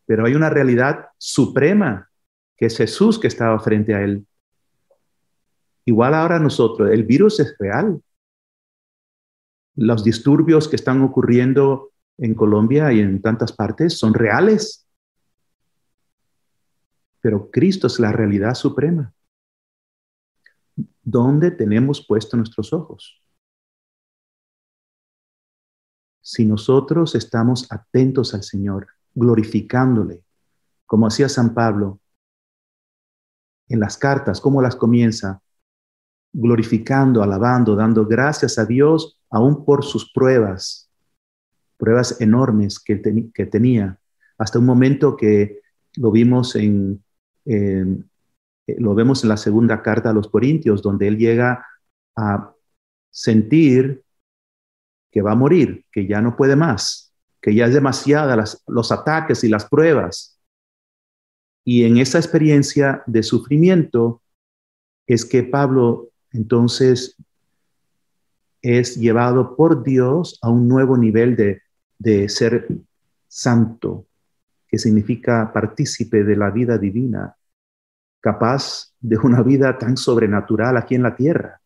Pero 0.09 0.25
hay 0.25 0.33
una 0.33 0.49
realidad 0.49 1.09
suprema, 1.19 2.09
que 2.57 2.65
es 2.65 2.75
Jesús 2.75 3.19
que 3.19 3.27
estaba 3.27 3.59
frente 3.59 3.93
a 3.93 4.01
él. 4.01 4.25
Igual 5.85 6.15
ahora 6.15 6.39
nosotros, 6.39 6.89
el 6.89 7.03
virus 7.03 7.39
es 7.39 7.55
real. 7.59 8.01
Los 9.75 10.03
disturbios 10.03 10.67
que 10.67 10.77
están 10.77 11.03
ocurriendo 11.03 11.91
en 12.17 12.33
Colombia 12.33 12.91
y 12.91 13.01
en 13.01 13.21
tantas 13.21 13.53
partes 13.53 13.99
son 13.99 14.15
reales. 14.15 14.87
Pero 17.21 17.51
Cristo 17.51 17.85
es 17.85 17.99
la 17.99 18.11
realidad 18.11 18.55
suprema. 18.55 19.13
¿Dónde 21.03 21.51
tenemos 21.51 22.03
puestos 22.03 22.35
nuestros 22.35 22.73
ojos? 22.73 23.21
si 26.21 26.45
nosotros 26.45 27.15
estamos 27.15 27.71
atentos 27.71 28.35
al 28.35 28.43
Señor, 28.43 28.98
glorificándole, 29.13 30.23
como 30.85 31.07
hacía 31.07 31.29
San 31.29 31.53
Pablo 31.53 31.99
en 33.67 33.79
las 33.79 33.97
cartas, 33.97 34.41
cómo 34.41 34.61
las 34.61 34.75
comienza, 34.75 35.41
glorificando, 36.33 37.21
alabando, 37.23 37.75
dando 37.75 38.05
gracias 38.05 38.57
a 38.57 38.65
Dios 38.65 39.19
aún 39.29 39.63
por 39.65 39.83
sus 39.83 40.11
pruebas, 40.11 40.89
pruebas 41.77 42.19
enormes 42.19 42.79
que, 42.79 43.01
que 43.33 43.45
tenía, 43.45 43.99
hasta 44.37 44.59
un 44.59 44.65
momento 44.65 45.15
que 45.15 45.61
lo 45.97 46.11
vimos 46.11 46.55
en, 46.55 47.03
en, 47.45 48.09
lo 48.77 48.95
vemos 48.95 49.23
en 49.23 49.29
la 49.29 49.37
segunda 49.37 49.81
carta 49.81 50.09
a 50.09 50.13
los 50.13 50.27
Corintios, 50.27 50.81
donde 50.81 51.07
él 51.07 51.17
llega 51.17 51.65
a 52.15 52.53
sentir 53.09 54.03
que 55.11 55.21
va 55.21 55.31
a 55.31 55.35
morir, 55.35 55.85
que 55.91 56.07
ya 56.07 56.21
no 56.21 56.35
puede 56.35 56.55
más, 56.55 57.08
que 57.41 57.55
ya 57.55 57.65
es 57.65 57.73
demasiada 57.73 58.43
los 58.67 58.91
ataques 58.91 59.43
y 59.43 59.49
las 59.49 59.65
pruebas. 59.65 60.39
Y 61.63 61.83
en 61.85 61.97
esa 61.97 62.17
experiencia 62.17 63.03
de 63.05 63.23
sufrimiento 63.23 64.21
es 65.07 65.25
que 65.25 65.43
Pablo 65.43 66.09
entonces 66.31 67.15
es 68.61 68.97
llevado 68.97 69.55
por 69.55 69.83
Dios 69.83 70.37
a 70.41 70.49
un 70.49 70.67
nuevo 70.67 70.97
nivel 70.97 71.35
de, 71.35 71.61
de 71.97 72.27
ser 72.29 72.67
santo, 73.27 74.07
que 74.67 74.77
significa 74.77 75.51
partícipe 75.53 76.23
de 76.23 76.35
la 76.35 76.51
vida 76.51 76.77
divina, 76.77 77.35
capaz 78.19 78.93
de 78.99 79.17
una 79.17 79.41
vida 79.41 79.77
tan 79.77 79.95
sobrenatural 79.95 80.77
aquí 80.77 80.95
en 80.95 81.03
la 81.03 81.15
tierra. 81.15 81.61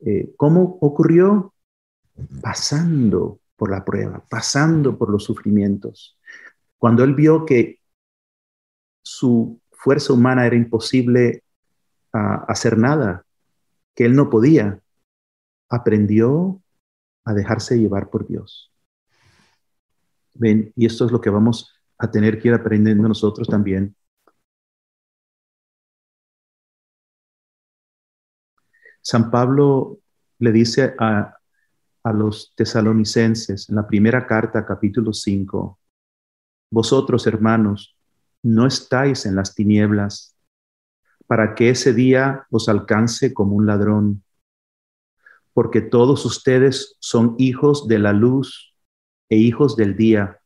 Eh, 0.00 0.34
¿Cómo 0.36 0.78
ocurrió? 0.80 1.52
Pasando 2.40 3.40
por 3.56 3.70
la 3.70 3.84
prueba, 3.84 4.24
pasando 4.28 4.98
por 4.98 5.10
los 5.10 5.24
sufrimientos. 5.24 6.18
Cuando 6.78 7.04
él 7.04 7.14
vio 7.14 7.44
que 7.44 7.80
su 9.02 9.60
fuerza 9.70 10.12
humana 10.12 10.46
era 10.46 10.56
imposible 10.56 11.42
a 12.12 12.44
hacer 12.48 12.76
nada, 12.78 13.24
que 13.94 14.04
él 14.04 14.14
no 14.14 14.28
podía, 14.30 14.80
aprendió 15.68 16.60
a 17.24 17.32
dejarse 17.32 17.78
llevar 17.78 18.10
por 18.10 18.26
Dios. 18.26 18.72
Ven, 20.34 20.72
y 20.76 20.86
esto 20.86 21.06
es 21.06 21.12
lo 21.12 21.20
que 21.20 21.30
vamos 21.30 21.72
a 21.98 22.10
tener 22.10 22.38
que 22.38 22.48
ir 22.48 22.54
aprendiendo 22.54 23.08
nosotros 23.08 23.48
también 23.48 23.96
San 29.06 29.30
Pablo 29.30 30.00
le 30.40 30.50
dice 30.50 30.96
a, 32.06 32.12
los 32.12 32.52
tesalonicenses 32.54 33.68
en 33.68 33.76
la 33.76 33.86
primera 33.86 34.26
carta, 34.26 34.64
capítulo 34.64 35.12
5, 35.12 35.78
vosotros 36.70 37.26
hermanos, 37.26 37.96
no 38.42 38.66
estáis 38.66 39.26
en 39.26 39.34
las 39.34 39.54
tinieblas 39.54 40.36
para 41.26 41.54
que 41.54 41.70
ese 41.70 41.92
día 41.92 42.46
os 42.50 42.68
alcance 42.68 43.34
como 43.34 43.56
un 43.56 43.66
ladrón, 43.66 44.22
porque 45.52 45.80
todos 45.80 46.24
ustedes 46.24 46.96
son 47.00 47.34
hijos 47.38 47.88
de 47.88 47.98
la 47.98 48.12
luz 48.12 48.76
e 49.28 49.36
hijos 49.36 49.74
del 49.74 49.96
día. 49.96 50.40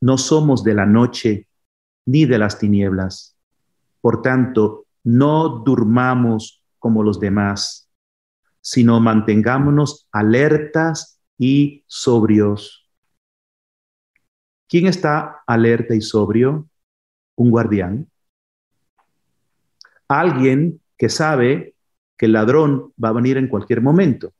No 0.00 0.18
somos 0.18 0.62
de 0.62 0.74
la 0.74 0.86
noche 0.86 1.48
ni 2.06 2.26
de 2.26 2.38
las 2.38 2.58
tinieblas. 2.58 3.36
Por 4.00 4.22
tanto, 4.22 4.86
no 5.02 5.48
durmamos 5.64 6.62
como 6.78 7.02
los 7.02 7.18
demás, 7.18 7.87
sino 8.70 9.00
mantengámonos 9.00 10.06
alertas 10.12 11.18
y 11.38 11.84
sobrios. 11.86 12.86
¿Quién 14.68 14.86
está 14.86 15.42
alerta 15.46 15.94
y 15.94 16.02
sobrio? 16.02 16.68
Un 17.34 17.50
guardián. 17.50 18.10
Alguien 20.06 20.82
que 20.98 21.08
sabe 21.08 21.76
que 22.18 22.26
el 22.26 22.32
ladrón 22.32 22.92
va 23.02 23.08
a 23.08 23.12
venir 23.12 23.38
en 23.38 23.48
cualquier 23.48 23.80
momento. 23.80 24.34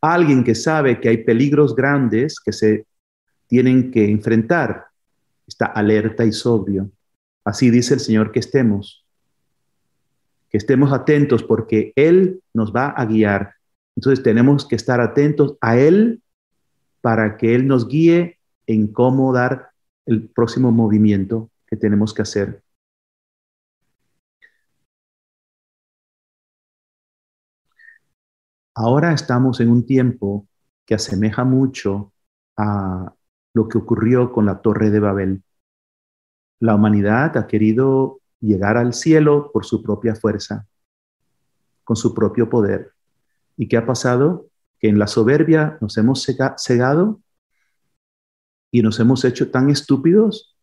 Alguien 0.00 0.42
que 0.42 0.56
sabe 0.56 1.00
que 1.00 1.08
hay 1.08 1.18
peligros 1.18 1.76
grandes 1.76 2.40
que 2.40 2.52
se 2.52 2.86
tienen 3.46 3.92
que 3.92 4.10
enfrentar. 4.10 4.86
Está 5.46 5.66
alerta 5.66 6.24
y 6.24 6.32
sobrio. 6.32 6.90
Así 7.44 7.70
dice 7.70 7.94
el 7.94 8.00
Señor 8.00 8.32
que 8.32 8.40
estemos 8.40 9.04
que 10.50 10.58
estemos 10.58 10.92
atentos 10.92 11.44
porque 11.44 11.92
Él 11.94 12.42
nos 12.52 12.74
va 12.74 12.88
a 12.88 13.06
guiar. 13.06 13.54
Entonces 14.00 14.24
tenemos 14.24 14.66
que 14.66 14.76
estar 14.76 14.98
atentos 14.98 15.58
a 15.60 15.76
Él 15.76 16.22
para 17.02 17.36
que 17.36 17.54
Él 17.54 17.66
nos 17.66 17.86
guíe 17.86 18.38
en 18.66 18.90
cómo 18.90 19.30
dar 19.30 19.72
el 20.06 20.26
próximo 20.26 20.72
movimiento 20.72 21.50
que 21.66 21.76
tenemos 21.76 22.14
que 22.14 22.22
hacer. 22.22 22.62
Ahora 28.74 29.12
estamos 29.12 29.60
en 29.60 29.68
un 29.68 29.84
tiempo 29.84 30.48
que 30.86 30.94
asemeja 30.94 31.44
mucho 31.44 32.14
a 32.56 33.12
lo 33.52 33.68
que 33.68 33.76
ocurrió 33.76 34.32
con 34.32 34.46
la 34.46 34.62
Torre 34.62 34.88
de 34.88 35.00
Babel. 35.00 35.42
La 36.58 36.74
humanidad 36.74 37.36
ha 37.36 37.46
querido 37.46 38.22
llegar 38.40 38.78
al 38.78 38.94
cielo 38.94 39.50
por 39.52 39.66
su 39.66 39.82
propia 39.82 40.14
fuerza, 40.14 40.66
con 41.84 41.96
su 41.96 42.14
propio 42.14 42.48
poder. 42.48 42.94
¿Y 43.60 43.68
qué 43.68 43.76
ha 43.76 43.84
pasado? 43.84 44.48
Que 44.78 44.88
en 44.88 44.98
la 44.98 45.06
soberbia 45.06 45.76
nos 45.82 45.98
hemos 45.98 46.26
cegado 46.56 47.20
y 48.70 48.80
nos 48.80 48.98
hemos 49.00 49.22
hecho 49.26 49.50
tan 49.50 49.68
estúpidos 49.68 50.56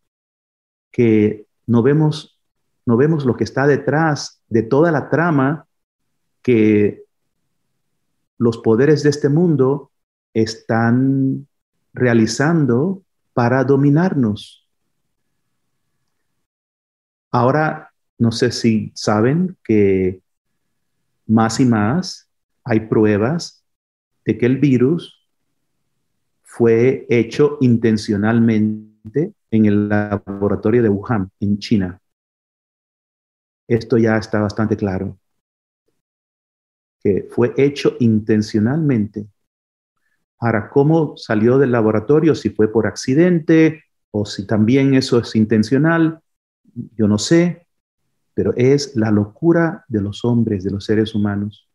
que 0.91 1.45
no 1.67 1.83
vemos, 1.83 2.41
no 2.87 2.97
vemos 2.97 3.23
lo 3.23 3.37
que 3.37 3.43
está 3.43 3.67
detrás 3.67 4.41
de 4.47 4.63
toda 4.63 4.91
la 4.91 5.11
trama 5.11 5.67
que 6.41 7.03
los 8.39 8.57
poderes 8.57 9.03
de 9.03 9.11
este 9.11 9.29
mundo 9.29 9.91
están 10.33 11.47
realizando 11.93 13.03
para 13.33 13.63
dominarnos. 13.63 14.67
Ahora, 17.29 17.91
no 18.17 18.31
sé 18.31 18.51
si 18.51 18.91
saben 18.95 19.55
que 19.63 20.23
más 21.27 21.59
y 21.59 21.65
más 21.65 22.26
hay 22.67 22.81
pruebas 22.81 23.65
de 24.25 24.37
que 24.37 24.45
el 24.45 24.57
virus 24.57 25.25
fue 26.43 27.05
hecho 27.09 27.57
intencionalmente 27.61 29.33
en 29.51 29.65
el 29.65 29.87
laboratorio 29.87 30.83
de 30.83 30.89
Wuhan, 30.89 31.31
en 31.39 31.59
China. 31.59 32.01
Esto 33.67 33.97
ya 33.97 34.17
está 34.17 34.41
bastante 34.41 34.75
claro, 34.75 35.17
que 37.01 37.27
fue 37.29 37.53
hecho 37.57 37.95
intencionalmente. 37.99 39.27
Ahora, 40.39 40.69
¿cómo 40.69 41.15
salió 41.15 41.57
del 41.57 41.71
laboratorio? 41.71 42.35
Si 42.35 42.49
fue 42.49 42.71
por 42.71 42.85
accidente 42.85 43.83
o 44.11 44.25
si 44.25 44.45
también 44.45 44.93
eso 44.93 45.19
es 45.19 45.35
intencional, 45.35 46.19
yo 46.73 47.07
no 47.07 47.17
sé, 47.17 47.67
pero 48.33 48.53
es 48.55 48.95
la 48.95 49.09
locura 49.09 49.85
de 49.87 50.01
los 50.01 50.23
hombres, 50.25 50.63
de 50.63 50.71
los 50.71 50.85
seres 50.85 51.15
humanos. 51.15 51.66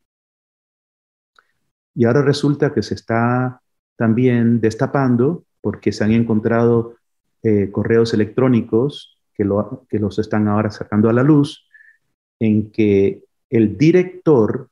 Y 1.94 2.05
ahora 2.05 2.22
resulta 2.22 2.72
que 2.72 2.83
se 2.83 2.94
está 2.94 3.61
también 3.96 4.61
destapando 4.61 5.44
porque 5.61 5.92
se 5.92 6.05
han 6.05 6.12
encontrado 6.12 6.96
eh, 7.42 7.70
correos 7.70 8.14
electrónicos 8.14 9.18
que, 9.35 9.48
que 9.88 9.98
los 9.98 10.18
están 10.18 10.48
ahora 10.48 10.70
sacando 10.70 11.09
a 11.09 11.12
la 11.12 11.22
luz, 11.22 11.68
en 12.40 12.70
que 12.70 13.24
el 13.50 13.76
director 13.76 14.68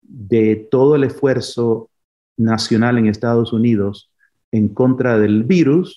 de 0.00 0.56
todo 0.70 0.96
el 0.96 1.04
esfuerzo 1.04 1.90
nacional 2.36 2.98
en 2.98 3.06
Estados 3.06 3.52
Unidos 3.52 4.10
en 4.50 4.68
contra 4.68 5.18
del 5.18 5.44
virus 5.44 5.96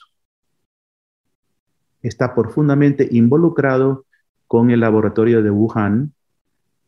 está 2.02 2.36
profundamente 2.36 3.08
involucrado 3.12 4.06
con 4.48 4.70
el 4.70 4.82
laboratorio 4.82 5.42
de 5.42 5.50
Wuhan 5.50 6.14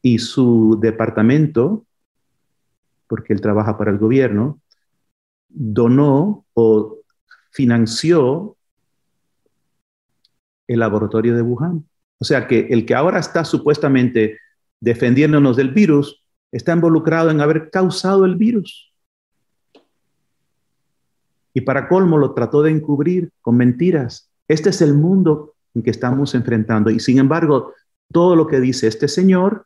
y 0.01 0.19
su 0.19 0.77
departamento, 0.79 1.86
porque 3.07 3.33
él 3.33 3.41
trabaja 3.41 3.77
para 3.77 3.91
el 3.91 3.97
gobierno, 3.97 4.61
donó 5.47 6.45
o 6.53 6.97
financió 7.51 8.57
el 10.67 10.79
laboratorio 10.79 11.35
de 11.35 11.41
Wuhan. 11.41 11.87
O 12.19 12.25
sea 12.25 12.47
que 12.47 12.67
el 12.69 12.85
que 12.85 12.95
ahora 12.95 13.19
está 13.19 13.45
supuestamente 13.45 14.39
defendiéndonos 14.79 15.55
del 15.55 15.71
virus 15.71 16.23
está 16.51 16.73
involucrado 16.73 17.29
en 17.31 17.41
haber 17.41 17.69
causado 17.69 18.25
el 18.25 18.35
virus. 18.35 18.93
Y 21.53 21.61
para 21.61 21.87
colmo 21.87 22.17
lo 22.17 22.33
trató 22.33 22.61
de 22.61 22.71
encubrir 22.71 23.31
con 23.41 23.57
mentiras. 23.57 24.29
Este 24.47 24.69
es 24.69 24.81
el 24.81 24.93
mundo 24.93 25.55
en 25.73 25.83
que 25.83 25.89
estamos 25.89 26.35
enfrentando. 26.35 26.89
Y 26.89 26.99
sin 26.99 27.17
embargo, 27.17 27.73
todo 28.11 28.35
lo 28.35 28.47
que 28.47 28.59
dice 28.59 28.87
este 28.87 29.07
señor, 29.07 29.65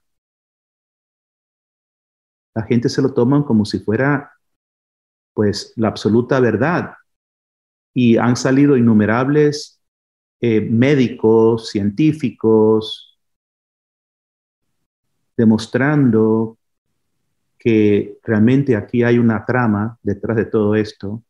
la 2.54 2.64
gente 2.64 2.90
se 2.90 3.02
lo 3.02 3.14
toma 3.14 3.46
como 3.46 3.66
si 3.66 3.80
fuera 3.80 4.32
pues 5.34 5.74
la 5.76 5.88
absoluta 5.88 6.40
verdad. 6.40 6.94
Y 7.94 8.18
han 8.18 8.36
salido 8.36 8.78
innumerables 8.78 9.82
eh, 10.40 10.62
médicos, 10.62 11.70
científicos, 11.70 13.20
demostrando 15.38 16.58
que 17.58 18.18
realmente 18.24 18.76
aquí 18.76 19.04
hay 19.04 19.18
una 19.18 19.46
trama 19.46 19.98
detrás 20.02 20.38
de 20.38 20.46
todo 20.46 20.76
esto 20.76 21.24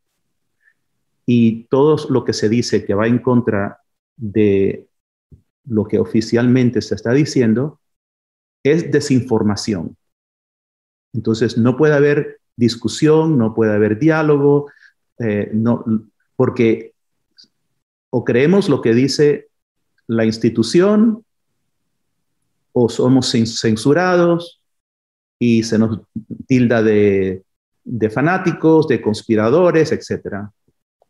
y 1.25 1.65
todo 1.65 1.97
lo 2.10 2.23
que 2.23 2.34
se 2.34 2.49
dice 2.49 2.86
que 2.86 2.93
va 2.93 3.07
en 3.07 3.19
contra 3.19 3.81
de 4.15 4.88
lo 5.65 5.86
que 5.86 5.99
oficialmente 5.99 6.81
se 6.81 6.95
está 6.95 7.12
diciendo 7.12 7.79
es 8.63 8.91
desinformación. 8.91 9.97
Entonces, 11.13 11.58
no 11.58 11.78
puede 11.78 11.93
haber 11.93 12.39
discusión, 12.56 13.38
no 13.38 13.54
puede 13.54 13.74
haber 13.74 14.00
diálogo, 14.00 14.71
eh, 15.19 15.50
no, 15.54 15.84
porque 16.36 16.93
o 18.10 18.24
creemos 18.24 18.69
lo 18.69 18.82
que 18.82 18.93
dice 18.93 19.50
la 20.08 20.26
institución 20.26 21.24
o 22.74 22.89
somos 22.89 23.30
censurados 23.30 24.62
y 25.39 25.63
se 25.63 25.78
nos 25.78 26.02
tilda 26.47 26.84
de, 26.84 27.43
de 27.84 28.10
fanáticos, 28.10 28.88
de 28.88 29.02
conspiradores, 29.02 29.91
etc. 29.91 30.50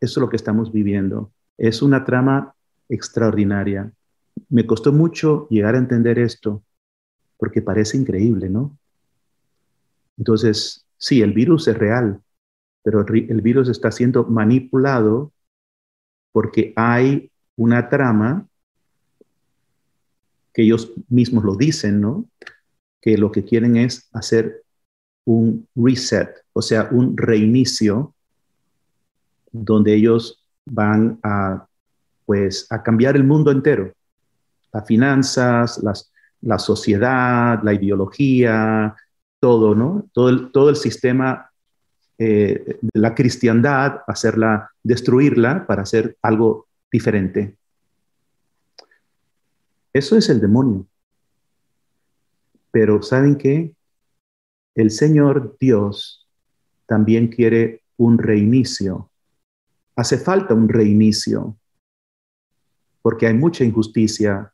es 0.00 0.16
lo 0.16 0.28
que 0.28 0.36
estamos 0.36 0.72
viviendo. 0.72 1.32
Es 1.58 1.82
una 1.82 2.04
trama 2.04 2.54
extraordinaria. 2.88 3.92
Me 4.48 4.66
costó 4.66 4.92
mucho 4.92 5.46
llegar 5.50 5.74
a 5.74 5.78
entender 5.78 6.18
esto, 6.18 6.62
porque 7.36 7.62
parece 7.62 7.96
increíble, 7.96 8.48
¿no? 8.48 8.78
Entonces, 10.22 10.86
sí, 10.98 11.20
el 11.20 11.32
virus 11.32 11.66
es 11.66 11.76
real, 11.76 12.20
pero 12.84 13.04
el 13.04 13.40
virus 13.40 13.68
está 13.68 13.90
siendo 13.90 14.22
manipulado 14.22 15.32
porque 16.30 16.72
hay 16.76 17.32
una 17.56 17.88
trama 17.88 18.46
que 20.54 20.62
ellos 20.62 20.92
mismos 21.08 21.42
lo 21.42 21.56
dicen, 21.56 22.00
¿no? 22.00 22.24
Que 23.00 23.18
lo 23.18 23.32
que 23.32 23.44
quieren 23.44 23.76
es 23.76 24.08
hacer 24.12 24.62
un 25.24 25.66
reset, 25.74 26.30
o 26.52 26.62
sea, 26.62 26.88
un 26.92 27.16
reinicio 27.16 28.14
donde 29.50 29.92
ellos 29.92 30.46
van 30.64 31.18
a 31.24 31.66
pues 32.26 32.68
a 32.70 32.80
cambiar 32.80 33.16
el 33.16 33.24
mundo 33.24 33.50
entero. 33.50 33.92
Las 34.72 34.86
finanzas, 34.86 35.82
la 36.40 36.60
sociedad, 36.60 37.60
la 37.64 37.72
ideología, 37.72 38.94
todo, 39.42 39.74
¿no? 39.74 40.08
Todo 40.12 40.28
el, 40.28 40.52
todo 40.52 40.70
el 40.70 40.76
sistema 40.76 41.50
eh, 42.16 42.78
de 42.80 43.00
la 43.00 43.12
cristiandad, 43.12 44.02
hacerla, 44.06 44.70
destruirla 44.84 45.66
para 45.66 45.82
hacer 45.82 46.16
algo 46.22 46.68
diferente. 46.92 47.56
Eso 49.92 50.16
es 50.16 50.28
el 50.28 50.40
demonio. 50.40 50.86
Pero 52.70 53.02
¿saben 53.02 53.36
qué? 53.36 53.74
El 54.76 54.92
Señor 54.92 55.56
Dios 55.58 56.28
también 56.86 57.26
quiere 57.26 57.82
un 57.96 58.18
reinicio. 58.18 59.10
Hace 59.96 60.18
falta 60.18 60.54
un 60.54 60.68
reinicio 60.68 61.56
porque 63.02 63.26
hay 63.26 63.34
mucha 63.34 63.64
injusticia, 63.64 64.52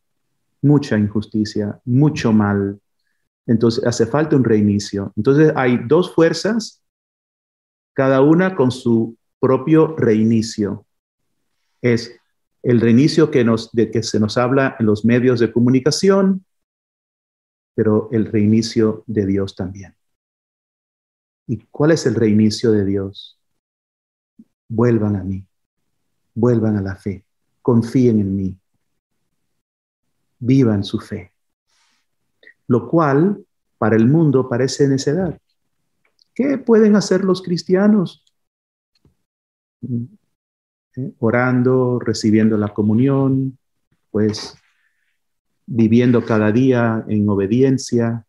mucha 0.63 0.97
injusticia, 0.97 1.79
mucho 1.85 2.33
mal. 2.33 2.81
Entonces 3.49 3.85
hace 3.85 4.07
falta 4.07 4.37
un 4.37 4.45
reinicio. 4.45 5.13
Entonces 5.17 5.53
hay 5.57 5.79
dos 5.89 6.15
fuerzas, 6.15 6.85
cada 7.95 8.21
una 8.21 8.55
con 8.55 8.71
su 8.71 9.19
propio 9.41 9.97
reinicio. 9.97 10.87
Es 11.83 12.17
el 12.63 12.81
reinicio 12.81 13.31
de 13.73 13.91
que 13.91 14.03
se 14.05 14.21
nos 14.21 14.39
habla 14.39 14.77
en 14.79 14.87
los 14.87 15.05
medios 15.05 15.41
de 15.41 15.53
comunicación, 15.53 16.45
pero 17.75 18.09
el 18.13 18.27
reinicio 18.27 19.03
de 19.07 19.27
Dios 19.27 19.57
también. 19.57 19.97
¿Y 21.49 21.57
cuál 21.73 21.91
es 21.91 22.07
el 22.07 22.15
reinicio 22.15 22.71
de 22.71 22.85
Dios? 22.85 23.41
Vuelvan 24.69 25.17
a 25.17 25.25
mí, 25.25 25.45
vuelvan 26.35 26.77
a 26.77 26.83
la 26.83 26.95
fe 26.95 27.25
confíen 27.69 28.19
en 28.19 28.35
mí, 28.35 28.59
vivan 30.39 30.83
su 30.83 30.99
fe. 30.99 31.35
Lo 32.69 32.89
cual 32.89 33.45
para 33.79 33.97
el 33.97 34.07
mundo 34.07 34.49
parece 34.49 34.87
necedad. 34.87 35.39
¿Qué 36.35 36.59
pueden 36.59 36.95
hacer 36.95 37.25
los 37.25 37.43
cristianos? 37.43 38.25
¿Eh? 39.83 41.13
Orando, 41.19 41.99
recibiendo 41.99 42.57
la 42.57 42.73
comunión, 42.75 43.59
pues 44.11 44.57
viviendo 45.67 46.25
cada 46.25 46.51
día 46.51 47.05
en 47.09 47.29
obediencia 47.29 48.25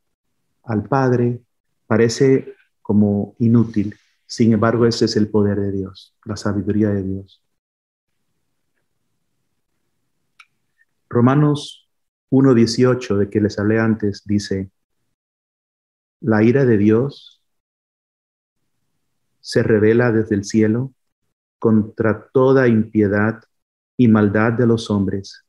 al 0.63 0.83
Padre, 0.83 1.41
parece 1.87 2.55
como 2.81 3.35
inútil. 3.39 3.95
Sin 4.25 4.53
embargo, 4.53 4.85
ese 4.85 5.05
es 5.05 5.15
el 5.15 5.29
poder 5.29 5.59
de 5.59 5.71
Dios, 5.71 6.15
la 6.25 6.35
sabiduría 6.35 6.89
de 6.89 7.03
Dios. 7.03 7.43
Romanos 11.09 11.78
1.18, 12.31 13.17
de 13.17 13.29
que 13.29 13.41
les 13.41 13.57
hablé 13.59 13.79
antes, 13.79 14.23
dice, 14.25 14.71
la 16.21 16.43
ira 16.43 16.65
de 16.65 16.77
Dios 16.77 17.41
se 19.39 19.63
revela 19.63 20.11
desde 20.11 20.35
el 20.35 20.43
cielo 20.43 20.93
contra 21.59 22.29
toda 22.29 22.67
impiedad 22.67 23.43
y 23.97 24.07
maldad 24.07 24.53
de 24.53 24.67
los 24.67 24.89
hombres, 24.89 25.45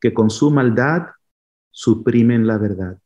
que 0.00 0.12
con 0.12 0.30
su 0.30 0.50
maldad 0.50 1.08
suprimen 1.70 2.46
la 2.46 2.58
verdad. 2.58 2.98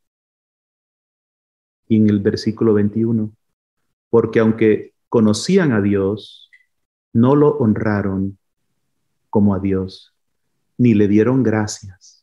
Y 1.87 1.97
en 1.97 2.09
el 2.09 2.21
versículo 2.21 2.75
21, 2.75 3.33
porque 4.09 4.41
aunque 4.41 4.95
conocían 5.09 5.73
a 5.73 5.81
Dios, 5.81 6.51
no 7.13 7.37
lo 7.37 7.51
honraron 7.59 8.39
como 9.31 9.55
a 9.55 9.61
Dios 9.61 10.15
ni 10.79 10.95
le 10.95 11.09
dieron 11.09 11.43
gracias. 11.43 12.14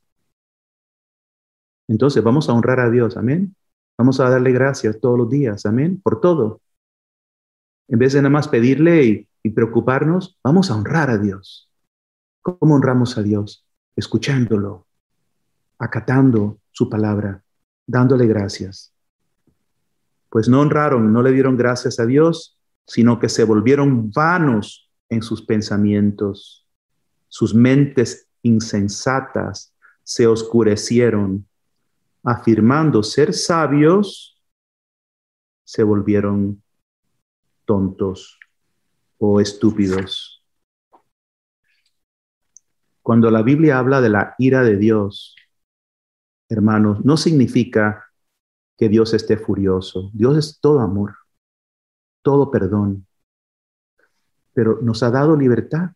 Entonces 1.91 2.23
vamos 2.23 2.47
a 2.47 2.53
honrar 2.53 2.79
a 2.79 2.89
Dios, 2.89 3.17
amén. 3.17 3.53
Vamos 3.97 4.21
a 4.21 4.29
darle 4.29 4.53
gracias 4.53 4.97
todos 5.01 5.17
los 5.17 5.29
días, 5.29 5.65
amén, 5.65 5.99
por 6.01 6.21
todo. 6.21 6.61
En 7.89 7.99
vez 7.99 8.13
de 8.13 8.21
nada 8.21 8.29
más 8.29 8.47
pedirle 8.47 9.03
y, 9.03 9.27
y 9.43 9.49
preocuparnos, 9.49 10.39
vamos 10.41 10.71
a 10.71 10.77
honrar 10.77 11.09
a 11.09 11.17
Dios. 11.17 11.69
¿Cómo 12.41 12.75
honramos 12.75 13.17
a 13.17 13.23
Dios? 13.23 13.67
Escuchándolo, 13.93 14.87
acatando 15.79 16.59
su 16.71 16.89
palabra, 16.89 17.43
dándole 17.85 18.25
gracias. 18.25 18.93
Pues 20.29 20.47
no 20.47 20.61
honraron, 20.61 21.11
no 21.11 21.21
le 21.21 21.33
dieron 21.33 21.57
gracias 21.57 21.99
a 21.99 22.05
Dios, 22.05 22.57
sino 22.87 23.19
que 23.19 23.27
se 23.27 23.43
volvieron 23.43 24.11
vanos 24.11 24.89
en 25.09 25.21
sus 25.21 25.41
pensamientos. 25.41 26.65
Sus 27.27 27.53
mentes 27.53 28.29
insensatas 28.43 29.73
se 30.03 30.25
oscurecieron, 30.25 31.45
afirmando 32.23 33.03
ser 33.03 33.33
sabios, 33.33 34.41
se 35.63 35.83
volvieron 35.83 36.61
tontos 37.65 38.39
o 39.17 39.39
estúpidos. 39.39 40.43
Cuando 43.01 43.31
la 43.31 43.41
Biblia 43.41 43.79
habla 43.79 44.01
de 44.01 44.09
la 44.09 44.35
ira 44.37 44.63
de 44.63 44.77
Dios, 44.77 45.35
hermanos, 46.49 47.03
no 47.03 47.17
significa 47.17 48.11
que 48.77 48.89
Dios 48.89 49.13
esté 49.13 49.37
furioso. 49.37 50.11
Dios 50.13 50.37
es 50.37 50.59
todo 50.59 50.79
amor, 50.81 51.15
todo 52.21 52.51
perdón, 52.51 53.07
pero 54.53 54.79
nos 54.81 55.01
ha 55.03 55.09
dado 55.09 55.35
libertad. 55.35 55.91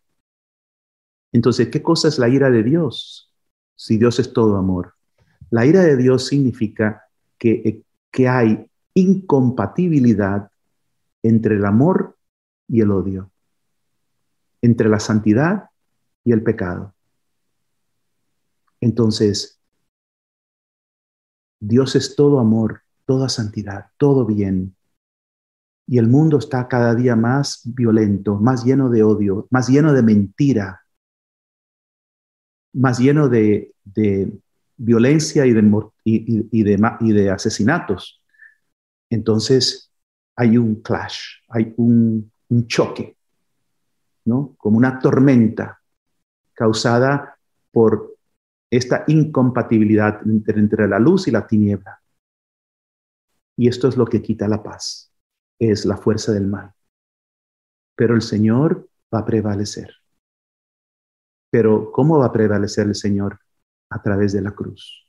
Entonces, 1.32 1.68
¿qué 1.68 1.82
cosa 1.82 2.08
es 2.08 2.18
la 2.18 2.28
ira 2.28 2.50
de 2.50 2.62
Dios? 2.62 3.32
Si 3.74 3.98
Dios 3.98 4.18
es 4.18 4.32
todo 4.32 4.56
amor. 4.56 4.95
La 5.50 5.66
ira 5.66 5.82
de 5.82 5.96
Dios 5.96 6.26
significa 6.26 7.04
que, 7.38 7.82
que 8.10 8.28
hay 8.28 8.66
incompatibilidad 8.94 10.50
entre 11.22 11.56
el 11.56 11.64
amor 11.64 12.16
y 12.68 12.80
el 12.80 12.90
odio, 12.90 13.30
entre 14.62 14.88
la 14.88 15.00
santidad 15.00 15.70
y 16.24 16.32
el 16.32 16.42
pecado. 16.42 16.94
Entonces, 18.80 19.60
Dios 21.60 21.96
es 21.96 22.16
todo 22.16 22.38
amor, 22.38 22.82
toda 23.06 23.28
santidad, 23.28 23.86
todo 23.96 24.26
bien. 24.26 24.76
Y 25.86 25.98
el 25.98 26.08
mundo 26.08 26.38
está 26.38 26.68
cada 26.68 26.94
día 26.94 27.16
más 27.16 27.62
violento, 27.64 28.36
más 28.36 28.64
lleno 28.64 28.90
de 28.90 29.02
odio, 29.02 29.46
más 29.50 29.68
lleno 29.68 29.92
de 29.92 30.02
mentira, 30.02 30.82
más 32.72 32.98
lleno 32.98 33.28
de, 33.28 33.72
violencia 34.76 35.44
y 35.46 35.52
de, 36.62 37.30
asesinatos. 37.30 38.22
Entonces 39.10 39.92
hay 40.36 40.58
un 40.58 40.82
clash, 40.82 41.20
hay 41.48 41.72
un, 41.76 42.30
choque, 42.66 43.16
¿no? 44.24 44.54
Como 44.56 44.76
una 44.76 44.98
tormenta 44.98 45.80
causada 46.52 47.38
por 47.70 48.16
esta 48.70 49.04
incompatibilidad 49.08 50.20
entre, 50.24 50.60
entre, 50.60 50.88
la 50.88 50.98
luz 50.98 51.28
y 51.28 51.30
la 51.30 51.46
tiniebla. 51.46 52.00
Y 53.56 53.68
esto 53.68 53.88
es 53.88 53.96
lo 53.96 54.04
que 54.04 54.22
quita 54.22 54.48
la 54.48 54.62
paz, 54.62 55.12
es 55.58 55.84
la 55.84 55.96
fuerza 55.96 56.32
del 56.32 56.46
mal. 56.46 56.72
Pero 57.96 58.14
el 58.14 58.22
Señor 58.22 58.88
va 59.12 59.20
a 59.20 59.24
prevalecer. 59.24 59.94
Pero 61.50 61.90
¿cómo 61.90 62.18
va 62.18 62.26
a 62.26 62.32
prevalecer 62.32 62.86
el 62.86 62.94
Señor? 62.94 63.40
A 63.90 64.02
través 64.02 64.32
de 64.32 64.42
la 64.42 64.52
cruz. 64.52 65.06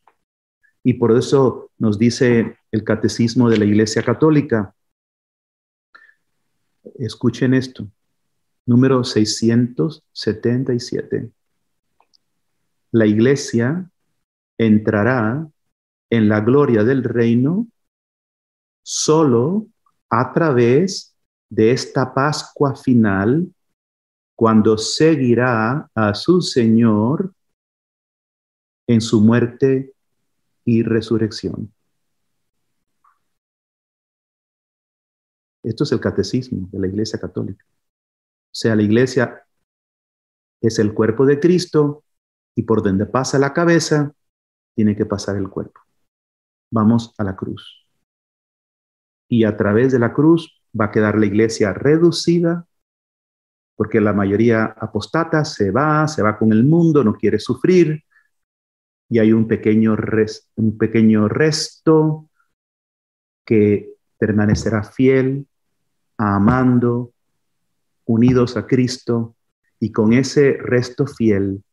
Y 0.83 0.93
por 0.93 1.11
eso 1.11 1.71
nos 1.77 1.99
dice 1.99 2.57
el 2.71 2.83
catecismo 2.83 3.49
de 3.49 3.57
la 3.57 3.65
Iglesia 3.65 4.03
Católica, 4.03 4.73
escuchen 6.95 7.53
esto, 7.53 7.87
número 8.65 9.03
677. 9.03 11.31
La 12.91 13.05
Iglesia 13.05 13.91
entrará 14.57 15.47
en 16.09 16.29
la 16.29 16.39
gloria 16.39 16.83
del 16.83 17.03
reino 17.03 17.67
solo 18.81 19.67
a 20.09 20.31
través 20.31 21.13
de 21.49 21.71
esta 21.71 22.13
Pascua 22.13 22.75
final 22.75 23.53
cuando 24.35 24.77
seguirá 24.77 25.89
a 25.93 26.13
su 26.13 26.41
Señor 26.41 27.33
en 28.87 29.01
su 29.01 29.21
muerte 29.21 29.93
y 30.65 30.83
resurrección. 30.83 31.73
Esto 35.63 35.83
es 35.83 35.91
el 35.91 35.99
catecismo 35.99 36.69
de 36.71 36.79
la 36.79 36.87
Iglesia 36.87 37.19
Católica. 37.19 37.65
O 37.67 38.55
sea, 38.55 38.75
la 38.75 38.83
Iglesia 38.83 39.45
es 40.61 40.79
el 40.79 40.93
cuerpo 40.93 41.25
de 41.25 41.39
Cristo 41.39 42.03
y 42.55 42.63
por 42.63 42.81
donde 42.81 43.05
pasa 43.05 43.37
la 43.37 43.53
cabeza, 43.53 44.13
tiene 44.75 44.95
que 44.95 45.05
pasar 45.05 45.35
el 45.35 45.49
cuerpo. 45.49 45.81
Vamos 46.71 47.13
a 47.17 47.23
la 47.23 47.35
cruz. 47.35 47.87
Y 49.29 49.43
a 49.43 49.57
través 49.57 49.91
de 49.91 49.99
la 49.99 50.13
cruz 50.13 50.63
va 50.79 50.85
a 50.85 50.91
quedar 50.91 51.17
la 51.17 51.25
iglesia 51.25 51.73
reducida 51.73 52.67
porque 53.75 54.01
la 54.01 54.13
mayoría 54.13 54.65
apostata 54.65 55.45
se 55.45 55.69
va, 55.69 56.07
se 56.07 56.23
va 56.23 56.37
con 56.37 56.51
el 56.51 56.63
mundo, 56.63 57.03
no 57.03 57.13
quiere 57.13 57.37
sufrir, 57.37 58.03
y 59.09 59.19
hay 59.19 59.31
un 59.31 59.47
pequeño, 59.47 59.95
un 60.55 60.77
pequeño 60.77 61.27
resto 61.27 62.29
que 63.45 63.93
permanecerá 64.17 64.83
fiel, 64.83 65.47
amando, 66.17 67.13
unidos 68.05 68.57
a 68.57 68.67
Cristo, 68.67 69.35
y 69.79 69.91
con 69.91 70.13
ese 70.13 70.57
resto 70.59 71.05
fiel 71.05 71.63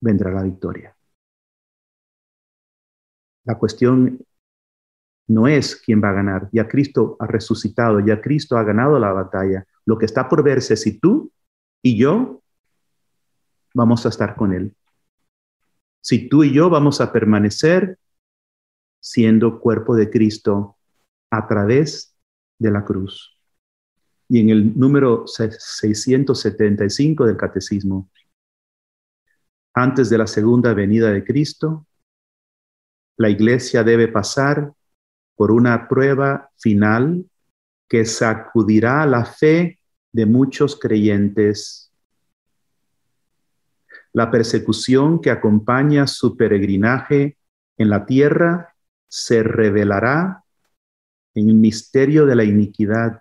vendrá 0.00 0.30
la 0.30 0.42
victoria. 0.42 0.94
La 3.44 3.56
cuestión 3.58 4.24
no 5.28 5.48
es 5.48 5.76
quién 5.76 6.02
va 6.02 6.10
a 6.10 6.14
ganar, 6.14 6.48
ya 6.52 6.68
Cristo 6.68 7.16
ha 7.18 7.26
resucitado, 7.26 8.00
ya 8.00 8.20
Cristo 8.20 8.56
ha 8.56 8.64
ganado 8.64 8.98
la 8.98 9.12
batalla, 9.12 9.66
lo 9.86 9.96
que 9.96 10.06
está 10.06 10.28
por 10.28 10.42
verse 10.42 10.76
si 10.76 10.98
tú 10.98 11.32
y 11.82 11.96
yo 11.96 12.42
vamos 13.74 14.04
a 14.06 14.10
estar 14.10 14.36
con 14.36 14.52
Él. 14.52 14.74
Si 16.00 16.28
tú 16.28 16.44
y 16.44 16.52
yo 16.52 16.70
vamos 16.70 17.00
a 17.00 17.12
permanecer 17.12 17.98
siendo 19.00 19.60
cuerpo 19.60 19.96
de 19.96 20.10
Cristo 20.10 20.76
a 21.30 21.46
través 21.46 22.16
de 22.58 22.70
la 22.70 22.84
cruz. 22.84 23.36
Y 24.28 24.40
en 24.40 24.50
el 24.50 24.78
número 24.78 25.26
675 25.26 27.26
del 27.26 27.36
Catecismo, 27.36 28.10
antes 29.74 30.10
de 30.10 30.18
la 30.18 30.26
segunda 30.26 30.74
venida 30.74 31.10
de 31.10 31.24
Cristo, 31.24 31.86
la 33.16 33.28
iglesia 33.28 33.82
debe 33.82 34.08
pasar 34.08 34.72
por 35.36 35.50
una 35.50 35.88
prueba 35.88 36.50
final 36.56 37.24
que 37.88 38.04
sacudirá 38.04 39.04
la 39.06 39.24
fe 39.24 39.80
de 40.12 40.26
muchos 40.26 40.78
creyentes. 40.78 41.89
La 44.12 44.30
persecución 44.30 45.20
que 45.20 45.30
acompaña 45.30 46.06
su 46.06 46.36
peregrinaje 46.36 47.36
en 47.78 47.90
la 47.90 48.06
tierra 48.06 48.74
se 49.08 49.42
revelará 49.42 50.44
en 51.34 51.48
el 51.48 51.54
misterio 51.54 52.26
de 52.26 52.34
la 52.34 52.44
iniquidad, 52.44 53.20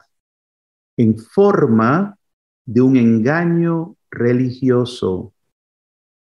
en 0.98 1.18
forma 1.18 2.18
de 2.66 2.82
un 2.82 2.98
engaño 2.98 3.96
religioso 4.10 5.34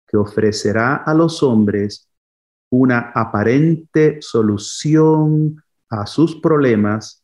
que 0.07 0.18
ofrecerá 0.18 0.95
a 0.95 1.13
los 1.13 1.43
hombres 1.43 2.09
una 2.72 3.11
aparente 3.13 4.22
solución 4.22 5.63
a 5.89 6.05
sus 6.05 6.41
problemas 6.41 7.24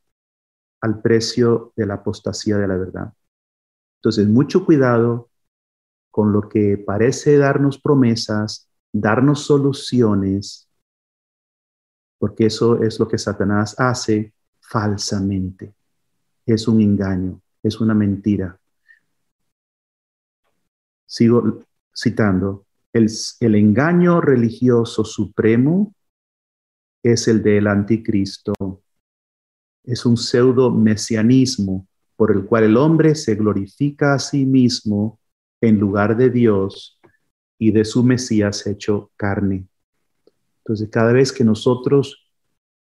al 0.81 1.01
precio 1.01 1.73
de 1.75 1.85
la 1.85 1.95
apostasía 1.95 2.57
de 2.57 2.67
la 2.67 2.77
verdad. 2.77 3.13
Entonces, 3.97 4.27
mucho 4.27 4.65
cuidado 4.65 5.30
con 6.11 6.31
lo 6.31 6.47
que 6.47 6.77
parece 6.77 7.37
darnos 7.37 7.79
promesas, 7.79 8.69
darnos 8.93 9.45
soluciones, 9.45 10.67
porque 12.19 12.45
eso 12.45 12.83
es 12.83 12.99
lo 12.99 13.07
que 13.07 13.17
Satanás 13.17 13.75
hace 13.79 14.33
falsamente. 14.59 15.73
Es 16.45 16.67
un 16.67 16.81
engaño, 16.81 17.41
es 17.63 17.79
una 17.81 17.93
mentira. 17.93 18.59
Sigo 21.05 21.63
citando, 21.95 22.65
el, 22.93 23.09
el 23.39 23.55
engaño 23.55 24.21
religioso 24.21 25.03
supremo 25.03 25.95
es 27.01 27.27
el 27.27 27.41
del 27.41 27.67
anticristo 27.67 28.53
es 29.83 30.05
un 30.05 30.17
pseudo 30.17 30.71
mesianismo 30.71 31.87
por 32.15 32.31
el 32.31 32.45
cual 32.45 32.65
el 32.65 32.77
hombre 32.77 33.15
se 33.15 33.35
glorifica 33.35 34.13
a 34.13 34.19
sí 34.19 34.45
mismo 34.45 35.19
en 35.61 35.79
lugar 35.79 36.17
de 36.17 36.29
Dios 36.29 36.99
y 37.57 37.71
de 37.71 37.85
su 37.85 38.03
Mesías 38.03 38.65
hecho 38.65 39.11
carne. 39.15 39.67
Entonces, 40.59 40.89
cada 40.89 41.13
vez 41.13 41.31
que 41.31 41.43
nosotros 41.43 42.27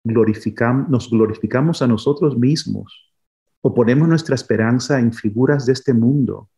glorificamos, 0.03 0.89
nos 0.89 1.11
glorificamos 1.11 1.83
a 1.83 1.87
nosotros 1.87 2.37
mismos 2.37 3.13
o 3.61 3.75
ponemos 3.75 4.09
nuestra 4.09 4.35
esperanza 4.35 4.99
en 4.99 5.13
figuras 5.13 5.67
de 5.67 5.75
este 5.75 5.95
mundo, 5.95 6.49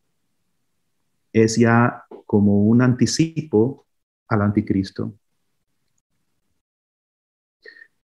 es 1.33 1.57
ya 1.57 2.05
como 2.25 2.65
un 2.65 2.81
anticipo 2.81 3.87
al 4.29 4.43
anticristo. 4.43 5.13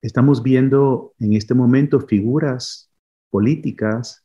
Estamos 0.01 0.43
viendo 0.43 1.13
en 1.19 1.33
este 1.33 1.55
momento 1.55 1.99
figuras 1.99 2.91
políticas 3.31 4.23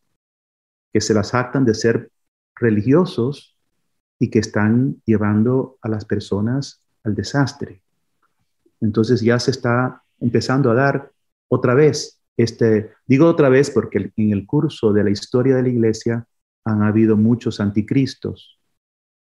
que 0.92 1.00
se 1.00 1.14
las 1.14 1.30
jactan 1.30 1.64
de 1.64 1.74
ser 1.74 2.12
religiosos 2.54 3.49
y 4.20 4.30
que 4.30 4.38
están 4.38 5.02
llevando 5.04 5.78
a 5.82 5.88
las 5.88 6.04
personas 6.04 6.80
al 7.02 7.16
desastre. 7.16 7.82
Entonces 8.80 9.20
ya 9.20 9.40
se 9.40 9.50
está 9.50 10.04
empezando 10.20 10.70
a 10.70 10.74
dar 10.74 11.10
otra 11.48 11.74
vez 11.74 12.20
este, 12.42 12.92
digo 13.06 13.26
otra 13.26 13.50
vez 13.50 13.70
porque 13.70 14.12
en 14.16 14.32
el 14.32 14.46
curso 14.46 14.94
de 14.94 15.04
la 15.04 15.10
historia 15.10 15.56
de 15.56 15.62
la 15.62 15.68
iglesia 15.68 16.26
han 16.64 16.82
habido 16.82 17.16
muchos 17.16 17.60
anticristos, 17.60 18.58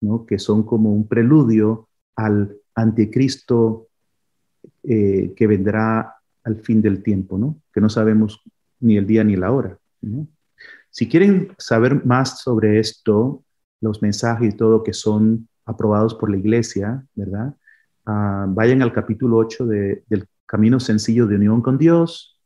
¿no? 0.03 0.26
que 0.26 0.38
son 0.38 0.64
como 0.64 0.92
un 0.92 1.09
preludio 1.09 1.88
al 2.14 2.55
anticristo 2.74 3.88
eh, 4.82 5.32
que 5.34 5.47
vendrá 5.47 6.16
al 6.44 6.57
fin 6.57 6.82
del 6.82 7.03
tiempo, 7.03 7.38
¿no? 7.38 7.57
que 7.72 7.80
no 7.80 7.88
sabemos 7.88 8.42
ni 8.80 8.99
el 8.99 9.07
día 9.07 9.24
ni 9.24 9.34
la 9.34 9.51
hora. 9.51 9.78
Si 10.90 11.09
quieren 11.09 11.55
saber 11.57 12.05
más 12.05 12.40
sobre 12.40 12.78
esto, 12.78 13.42
los 13.81 14.03
mensajes 14.03 14.55
y 14.55 14.57
todo 14.57 14.83
que 14.83 14.93
son 14.93 15.49
aprobados 15.64 16.14
por 16.14 16.31
la 16.31 16.37
iglesia, 16.37 17.05
¿verdad? 17.14 17.55
Ah, 18.07 18.47
vayan 18.49 18.83
al 18.83 18.93
capítulo 18.93 19.37
8 19.39 19.66
del 19.66 20.29
Camino 20.47 20.79
Sencillo 20.81 21.27
de 21.27 21.37
Unión 21.37 21.61
con 21.61 21.77
Dios. 21.77 22.41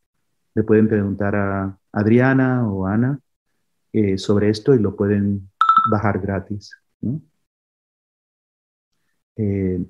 Le 0.54 0.62
pueden 0.62 0.88
preguntar 0.88 1.36
a 1.36 1.78
Adriana 1.92 2.68
o 2.68 2.86
Ana 2.86 3.20
eh, 3.92 4.18
sobre 4.18 4.50
esto 4.50 4.74
y 4.74 4.78
lo 4.78 4.96
pueden 4.96 5.50
bajar 5.90 6.18
gratis. 6.20 6.72
Eh, 9.36 9.84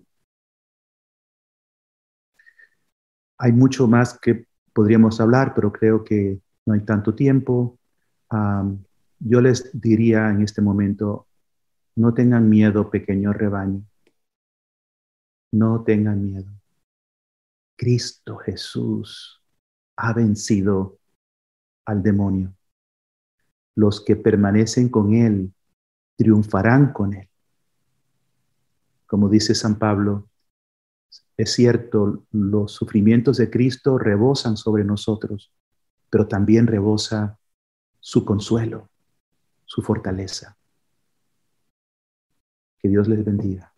hay 3.39 3.53
mucho 3.53 3.87
más 3.89 4.19
que 4.19 4.47
podríamos 4.73 5.21
hablar, 5.21 5.55
pero 5.55 5.73
creo 5.73 6.05
que 6.05 6.41
no 6.67 6.75
hay 6.75 6.81
tanto 6.81 7.15
tiempo. 7.15 7.79
yo 9.19 9.41
les 9.41 9.71
diría 9.79 10.31
en 10.31 10.43
este 10.43 10.63
momento, 10.63 11.27
no 12.01 12.15
tengan 12.15 12.49
miedo, 12.49 12.91
pequeño 12.91 13.35
rebaño. 13.35 13.85
No 15.53 15.85
tengan 15.85 16.25
miedo. 16.25 16.51
Cristo 17.77 18.39
Jesús 18.39 19.43
ha 19.97 20.15
vencido 20.15 20.99
al 21.85 22.03
demonio. 22.03 22.55
Los 23.77 24.03
que 24.03 24.17
permanecen 24.17 24.89
con 24.89 25.13
Él 25.13 25.53
triunfarán 26.17 26.95
con 26.95 27.13
Él. 27.13 27.29
Como 29.07 29.29
dice 29.29 29.55
San 29.55 29.79
Pablo, 29.79 30.27
es 31.37 31.53
cierto, 31.53 32.25
los 32.31 32.73
sufrimientos 32.73 33.37
de 33.37 33.51
Cristo 33.51 33.99
rebosan 33.99 34.57
sobre 34.57 34.85
nosotros, 34.85 35.53
pero 36.09 36.27
también 36.27 36.67
rebosa 36.67 37.39
su 37.99 38.25
consuelo, 38.25 38.89
su 39.67 39.83
fortaleza. 39.83 40.57
Que 42.83 42.89
Dios 42.89 43.09
les 43.09 43.25
bendiga. 43.25 43.73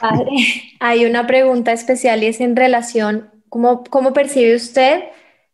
Padre, 0.00 0.30
hay 0.80 1.04
una 1.04 1.26
pregunta 1.26 1.72
especial 1.72 2.22
y 2.22 2.26
es 2.26 2.40
en 2.40 2.56
relación, 2.56 3.30
¿cómo, 3.48 3.84
¿cómo 3.84 4.12
percibe 4.12 4.54
usted 4.54 5.04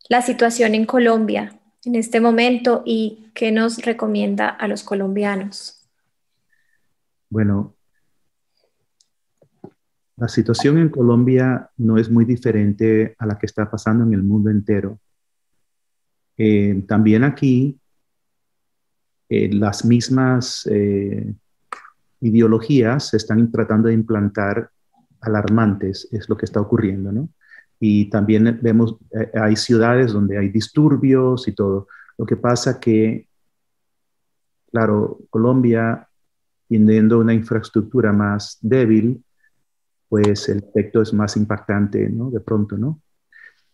la 0.08 0.22
situación 0.22 0.74
en 0.74 0.86
Colombia 0.86 1.58
en 1.84 1.96
este 1.96 2.20
momento 2.20 2.82
y 2.84 3.30
qué 3.34 3.50
nos 3.50 3.78
recomienda 3.78 4.48
a 4.48 4.68
los 4.68 4.84
colombianos? 4.84 5.88
Bueno, 7.28 7.74
la 10.16 10.28
situación 10.28 10.78
en 10.78 10.88
Colombia 10.88 11.70
no 11.78 11.96
es 11.96 12.10
muy 12.10 12.24
diferente 12.24 13.16
a 13.18 13.26
la 13.26 13.38
que 13.38 13.46
está 13.46 13.68
pasando 13.70 14.04
en 14.04 14.12
el 14.12 14.22
mundo 14.22 14.50
entero. 14.50 15.00
Eh, 16.36 16.84
también 16.86 17.24
aquí, 17.24 17.80
eh, 19.34 19.48
las 19.50 19.86
mismas 19.86 20.68
eh, 20.70 21.32
ideologías 22.20 23.08
se 23.08 23.16
están 23.16 23.50
tratando 23.50 23.88
de 23.88 23.94
implantar 23.94 24.70
alarmantes, 25.22 26.06
es 26.12 26.28
lo 26.28 26.36
que 26.36 26.44
está 26.44 26.60
ocurriendo, 26.60 27.10
¿no? 27.12 27.30
Y 27.80 28.10
también 28.10 28.58
vemos, 28.60 28.98
eh, 29.10 29.30
hay 29.32 29.56
ciudades 29.56 30.12
donde 30.12 30.36
hay 30.36 30.50
disturbios 30.50 31.48
y 31.48 31.52
todo. 31.52 31.88
Lo 32.18 32.26
que 32.26 32.36
pasa 32.36 32.78
que, 32.78 33.26
claro, 34.70 35.20
Colombia, 35.30 36.06
teniendo 36.68 37.18
una 37.18 37.32
infraestructura 37.32 38.12
más 38.12 38.58
débil, 38.60 39.24
pues 40.10 40.46
el 40.50 40.58
efecto 40.58 41.00
es 41.00 41.14
más 41.14 41.38
impactante, 41.38 42.06
¿no? 42.10 42.30
De 42.30 42.40
pronto, 42.40 42.76
¿no? 42.76 43.00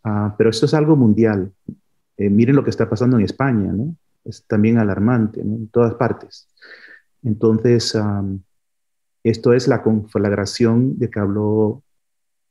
Ah, 0.04 0.36
pero 0.38 0.50
esto 0.50 0.66
es 0.66 0.74
algo 0.74 0.94
mundial. 0.94 1.52
Miren 2.16 2.54
lo 2.54 2.62
que 2.62 2.70
está 2.70 2.88
pasando 2.88 3.16
en 3.16 3.24
España, 3.24 3.72
¿no? 3.72 3.96
Es 4.29 4.45
también 4.47 4.79
alarmante, 4.79 5.43
¿no? 5.43 5.57
En 5.57 5.68
todas 5.68 5.95
partes. 5.95 6.49
Entonces, 7.22 7.97
esto 9.24 9.53
es 9.53 9.68
la 9.68 9.83
conflagración 9.83 10.99
de 10.99 11.11
que 11.11 11.18
habló 11.18 11.83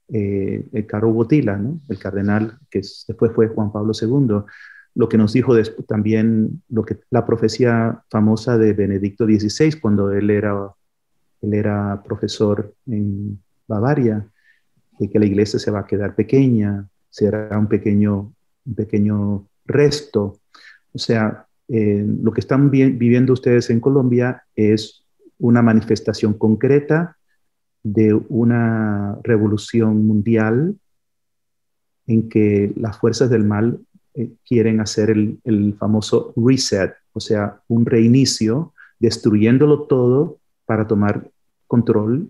eh, 0.09 0.67
el 0.73 0.85
Caro 0.85 1.11
Botila, 1.11 1.61
el 1.89 1.99
cardenal 1.99 2.59
que 2.69 2.79
después 2.79 3.31
fue 3.33 3.47
Juan 3.47 3.71
Pablo 3.71 3.93
II, 3.99 4.43
lo 4.95 5.09
que 5.09 5.17
nos 5.17 5.33
dijo 5.33 5.53
también 5.87 6.63
lo 6.69 6.83
que, 6.83 6.99
la 7.11 7.25
profecía 7.25 8.03
famosa 8.09 8.57
de 8.57 8.73
Benedicto 8.73 9.25
XVI 9.25 9.79
cuando 9.79 10.11
él 10.11 10.29
era, 10.29 10.71
él 11.41 11.53
era 11.53 12.01
profesor 12.03 12.73
en 12.87 13.39
Bavaria, 13.67 14.27
de 14.97 15.09
que 15.09 15.19
la 15.19 15.25
iglesia 15.25 15.59
se 15.59 15.71
va 15.71 15.81
a 15.81 15.85
quedar 15.85 16.15
pequeña, 16.15 16.87
será 17.09 17.57
un 17.57 17.67
pequeño, 17.67 18.33
un 18.65 18.75
pequeño 18.75 19.47
resto. 19.65 20.39
O 20.93 20.97
sea, 20.97 21.46
eh, 21.69 22.05
lo 22.21 22.31
que 22.31 22.39
están 22.39 22.71
viviendo 22.71 23.33
ustedes 23.33 23.69
en 23.69 23.79
Colombia 23.79 24.43
es 24.55 25.03
una 25.39 25.61
manifestación 25.61 26.33
concreta 26.33 27.17
de 27.83 28.13
una 28.13 29.17
revolución 29.23 30.05
mundial 30.07 30.75
en 32.07 32.29
que 32.29 32.73
las 32.75 32.97
fuerzas 32.97 33.29
del 33.29 33.43
mal 33.43 33.79
eh, 34.13 34.31
quieren 34.47 34.79
hacer 34.79 35.09
el, 35.09 35.75
famoso 35.77 36.33
reset, 36.35 36.93
o 37.13 37.19
sea, 37.19 37.61
un 37.67 37.85
reinicio, 37.85 38.73
destruyéndolo 38.99 39.83
todo 39.83 40.39
para 40.65 40.87
tomar 40.87 41.29
control 41.67 42.29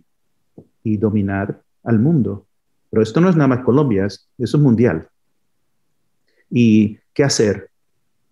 y 0.83 0.97
dominar 0.97 1.61
al 1.83 1.99
mundo. 1.99 2.45
Pero 2.89 3.03
esto 3.03 3.21
no 3.21 3.29
es 3.29 3.35
nada 3.35 3.47
más 3.47 3.63
Colombia, 3.63 4.05
eso 4.05 4.27
es 4.37 4.55
mundial. 4.55 5.07
¿Y 6.49 6.97
qué 7.13 7.23
hacer? 7.23 7.69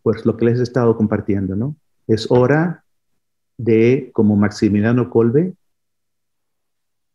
Pues 0.05 0.23
lo 0.23 0.37
que 0.37 0.45
les 0.45 0.59
he 0.59 0.61
estado 0.61 0.95
compartiendo, 0.97 1.55
¿no? 1.55 1.75
Es 2.05 2.27
hora 2.29 2.85
de, 3.57 4.11
como 4.13 4.35
Maximiliano 4.35 5.09
Colbe, 5.09 5.55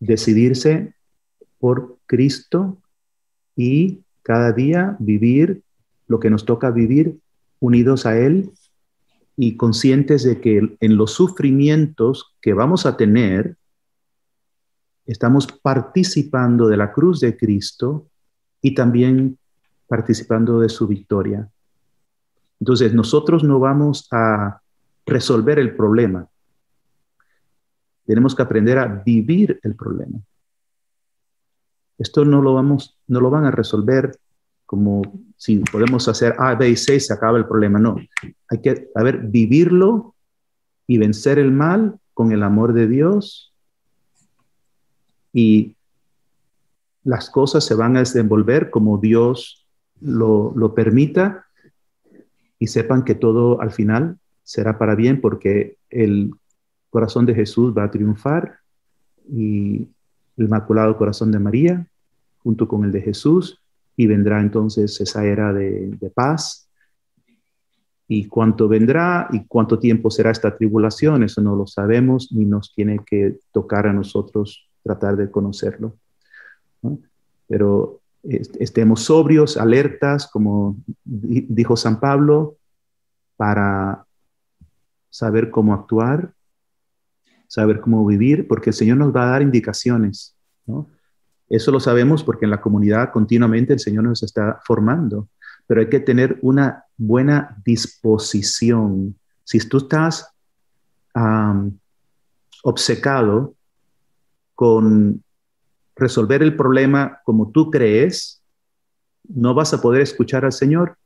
decidirse 0.00 0.96
por 1.60 1.98
Cristo 2.06 2.82
y 3.54 4.00
cada 4.22 4.50
día 4.50 4.96
vivir 4.98 5.62
lo 6.08 6.18
que 6.18 6.30
nos 6.30 6.44
toca 6.44 6.72
vivir 6.72 7.20
unidos 7.60 8.06
a 8.06 8.18
Él 8.18 8.50
y 9.36 9.56
conscientes 9.56 10.24
de 10.24 10.40
que 10.40 10.76
en 10.80 10.96
los 10.96 11.12
sufrimientos 11.12 12.34
que 12.42 12.54
vamos 12.54 12.86
a 12.86 12.96
tener, 12.96 13.56
estamos 15.06 15.46
participando 15.46 16.66
de 16.66 16.76
la 16.76 16.90
cruz 16.90 17.20
de 17.20 17.36
Cristo 17.36 18.08
y 18.60 18.74
también 18.74 19.38
participando 19.86 20.58
de 20.58 20.68
su 20.68 20.88
victoria. 20.88 21.48
Entonces, 22.60 22.92
nosotros 22.92 23.42
no 23.42 23.58
vamos 23.58 24.06
a 24.12 24.60
resolver 25.06 25.58
el 25.58 25.74
problema. 25.74 26.28
Tenemos 28.04 28.34
que 28.34 28.42
aprender 28.42 28.78
a 28.78 28.86
vivir 28.86 29.58
el 29.62 29.74
problema. 29.74 30.20
Esto 31.98 32.24
no 32.24 32.42
lo 32.42 32.54
vamos, 32.54 32.98
no 33.08 33.20
lo 33.20 33.30
van 33.30 33.44
a 33.46 33.50
resolver 33.50 34.18
como 34.66 35.02
si 35.36 35.58
podemos 35.58 36.06
hacer 36.06 36.36
A, 36.38 36.54
B 36.54 36.68
y 36.68 36.76
C, 36.76 37.00
se 37.00 37.12
acaba 37.12 37.38
el 37.38 37.46
problema. 37.46 37.78
No, 37.78 37.96
hay 38.48 38.60
que, 38.60 38.88
vivirlo 39.24 40.14
y 40.86 40.98
vencer 40.98 41.38
el 41.38 41.50
mal 41.50 41.98
con 42.14 42.32
el 42.32 42.42
amor 42.42 42.72
de 42.72 42.86
Dios 42.86 43.54
y 45.32 45.76
las 47.04 47.30
cosas 47.30 47.64
se 47.64 47.74
van 47.74 47.96
a 47.96 48.00
desenvolver 48.00 48.70
como 48.70 48.98
Dios 48.98 49.66
lo, 50.00 50.52
lo 50.54 50.74
permita 50.74 51.46
y 52.60 52.68
sepan 52.68 53.02
que 53.02 53.16
todo 53.16 53.60
al 53.60 53.72
final 53.72 54.18
será 54.44 54.78
para 54.78 54.94
bien 54.94 55.20
porque 55.20 55.78
el 55.88 56.30
corazón 56.90 57.26
de 57.26 57.34
Jesús 57.34 57.74
va 57.76 57.84
a 57.84 57.90
triunfar 57.90 58.58
y 59.28 59.88
el 60.36 60.44
Inmaculado 60.44 60.96
Corazón 60.96 61.32
de 61.32 61.38
María, 61.38 61.86
junto 62.42 62.68
con 62.68 62.84
el 62.84 62.92
de 62.92 63.00
Jesús, 63.00 63.60
y 63.96 64.06
vendrá 64.06 64.40
entonces 64.40 65.00
esa 65.00 65.24
era 65.24 65.52
de, 65.52 65.90
de 65.98 66.10
paz. 66.10 66.68
Y 68.08 68.26
cuánto 68.26 68.68
vendrá 68.68 69.28
y 69.32 69.44
cuánto 69.46 69.78
tiempo 69.78 70.10
será 70.10 70.30
esta 70.30 70.56
tribulación, 70.56 71.22
eso 71.22 71.40
no 71.40 71.54
lo 71.56 71.66
sabemos 71.66 72.30
ni 72.32 72.44
nos 72.44 72.74
tiene 72.74 73.00
que 73.06 73.38
tocar 73.52 73.86
a 73.86 73.92
nosotros 73.92 74.68
tratar 74.82 75.16
de 75.16 75.30
conocerlo. 75.30 75.96
Pero 77.46 77.99
estemos 78.22 79.02
sobrios, 79.04 79.56
alertas, 79.56 80.26
como 80.26 80.76
dijo 81.04 81.76
San 81.76 82.00
Pablo, 82.00 82.56
para 83.36 84.04
saber 85.08 85.50
cómo 85.50 85.74
actuar, 85.74 86.34
saber 87.48 87.80
cómo 87.80 88.06
vivir, 88.06 88.46
porque 88.46 88.70
el 88.70 88.74
Señor 88.74 88.98
nos 88.98 89.14
va 89.14 89.24
a 89.24 89.30
dar 89.30 89.42
indicaciones. 89.42 90.36
Eso 91.48 91.72
lo 91.72 91.80
sabemos 91.80 92.22
porque 92.22 92.44
en 92.44 92.50
la 92.50 92.60
comunidad 92.60 93.10
continuamente 93.10 93.72
el 93.72 93.80
Señor 93.80 94.04
nos 94.04 94.22
está 94.22 94.60
formando, 94.64 95.28
pero 95.66 95.80
hay 95.80 95.88
que 95.88 96.00
tener 96.00 96.38
una 96.42 96.84
buena 96.96 97.60
disposición. 97.64 99.18
Si 99.42 99.58
tú 99.60 99.78
estás 99.78 100.32
obcecado 102.62 103.54
con 104.54 105.24
resolver 106.00 106.42
el 106.42 106.56
problema 106.56 107.20
como 107.24 107.50
tú 107.52 107.70
crees, 107.70 108.42
no 109.28 109.54
vas 109.54 109.72
a 109.72 109.80
poder 109.80 110.00
escuchar 110.00 110.44
al 110.44 110.52
Señor. 110.52 110.96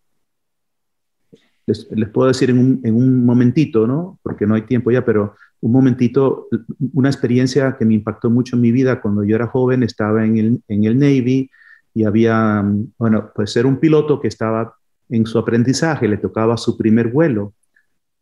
Les, 1.67 1.87
puedo 2.13 2.29
decir 2.29 2.51
en 2.51 2.59
un, 2.95 3.25
momentito, 3.25 3.87
¿no? 3.87 4.19
Porque 4.23 4.47
no 4.47 4.55
hay 4.55 4.63
tiempo 4.63 4.91
ya, 4.91 5.05
pero 5.05 5.35
un 5.61 5.73
momentito, 5.73 6.49
una 6.93 7.09
experiencia 7.09 7.77
que 7.79 7.87
me 7.87 7.95
impactó 7.95 8.31
mucho 8.31 8.57
en 8.57 8.63
mi 8.63 8.71
vida 8.71 9.01
cuando 9.01 9.25
yo 9.25 9.37
era 9.37 9.47
joven, 9.47 9.83
estaba 9.83 10.25
en 10.25 10.37
el, 10.37 10.63
en 10.69 10.85
el 10.85 10.99
Navy 10.99 11.51
y 11.95 12.05
había, 12.05 12.63
bueno, 12.99 13.31
pues 13.35 13.57
era 13.57 13.67
un 13.67 13.79
piloto 13.79 14.21
que 14.21 14.29
estaba 14.29 14.75
en 15.09 15.27
su 15.27 15.39
aprendizaje, 15.39 16.09
le 16.09 16.19
tocaba 16.19 16.57
su 16.57 16.77
primer 16.77 17.09
vuelo. 17.09 17.55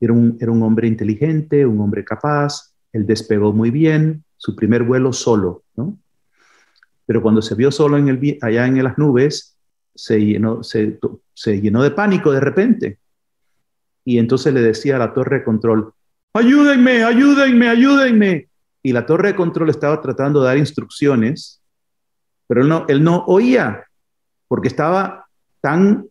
Era 0.01 0.13
un, 0.13 0.37
era 0.41 0.53
un 0.53 0.63
hombre 0.63 0.87
inteligente, 0.87 1.67
un 1.67 1.81
hombre 1.81 2.05
capaz, 2.05 2.75
él 2.93 3.07
despegó 3.07 3.53
muy 3.53 3.71
bien, 3.71 4.25
su 4.37 4.55
primer 4.55 4.83
vuelo 4.83 5.13
solo, 5.13 5.65
¿no? 5.77 5.99
Pero 7.07 7.23
cuando 7.23 7.43
se 7.43 7.55
vio 7.55 7.71
solo 7.71 7.97
en 7.97 8.09
el, 8.09 8.39
allá 8.43 8.67
en 8.67 8.83
las 8.83 8.99
nubes, 8.99 9.57
se 9.95 10.19
llenó, 10.21 10.63
de 10.63 11.91
pánico 11.91 12.33
de 12.33 12.41
repente. 12.41 12.99
Y 14.05 14.19
entonces 14.19 14.53
le 14.53 14.61
decía 14.61 14.97
a 14.97 14.99
la 14.99 15.15
torre 15.15 15.39
de 15.39 15.45
control, 15.45 15.93
ayúdenme, 16.35 17.05
ayúdenme, 17.05 17.69
ayúdenme. 17.69 18.49
Y 18.83 18.93
la 18.93 19.07
torre 19.07 19.29
de 19.29 19.37
control 19.37 19.71
estaba 19.71 20.01
tratando 20.01 20.41
de 20.41 20.47
dar 20.47 20.59
instrucciones, 20.59 21.61
pero 22.49 22.63
él 22.63 22.69
no, 22.69 22.85
él 22.89 23.05
no 23.05 23.25
oía, 23.27 23.85
porque 24.49 24.69
estaba 24.69 25.27
tan 25.61 26.07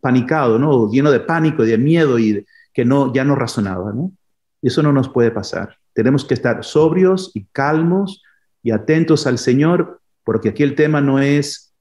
panicado, 0.00 0.58
¿no? 0.58 0.90
lleno 0.90 1.10
de 1.10 1.20
pánico, 1.20 1.64
de 1.64 1.78
miedo 1.78 2.18
y 2.18 2.44
que 2.72 2.84
no, 2.84 3.12
ya 3.12 3.24
no 3.24 3.34
razonaba. 3.34 3.92
¿no? 3.92 4.12
Eso 4.60 4.82
no 4.82 4.92
nos 4.92 5.08
puede 5.08 5.30
pasar. 5.30 5.76
Tenemos 5.92 6.24
que 6.24 6.34
estar 6.34 6.64
sobrios 6.64 7.30
y 7.34 7.44
calmos 7.46 8.22
y 8.62 8.70
atentos 8.70 9.26
al 9.26 9.38
Señor, 9.38 10.00
porque 10.24 10.50
aquí 10.50 10.62
el 10.62 10.74
tema 10.74 11.00
no 11.00 11.18
es, 11.18 11.72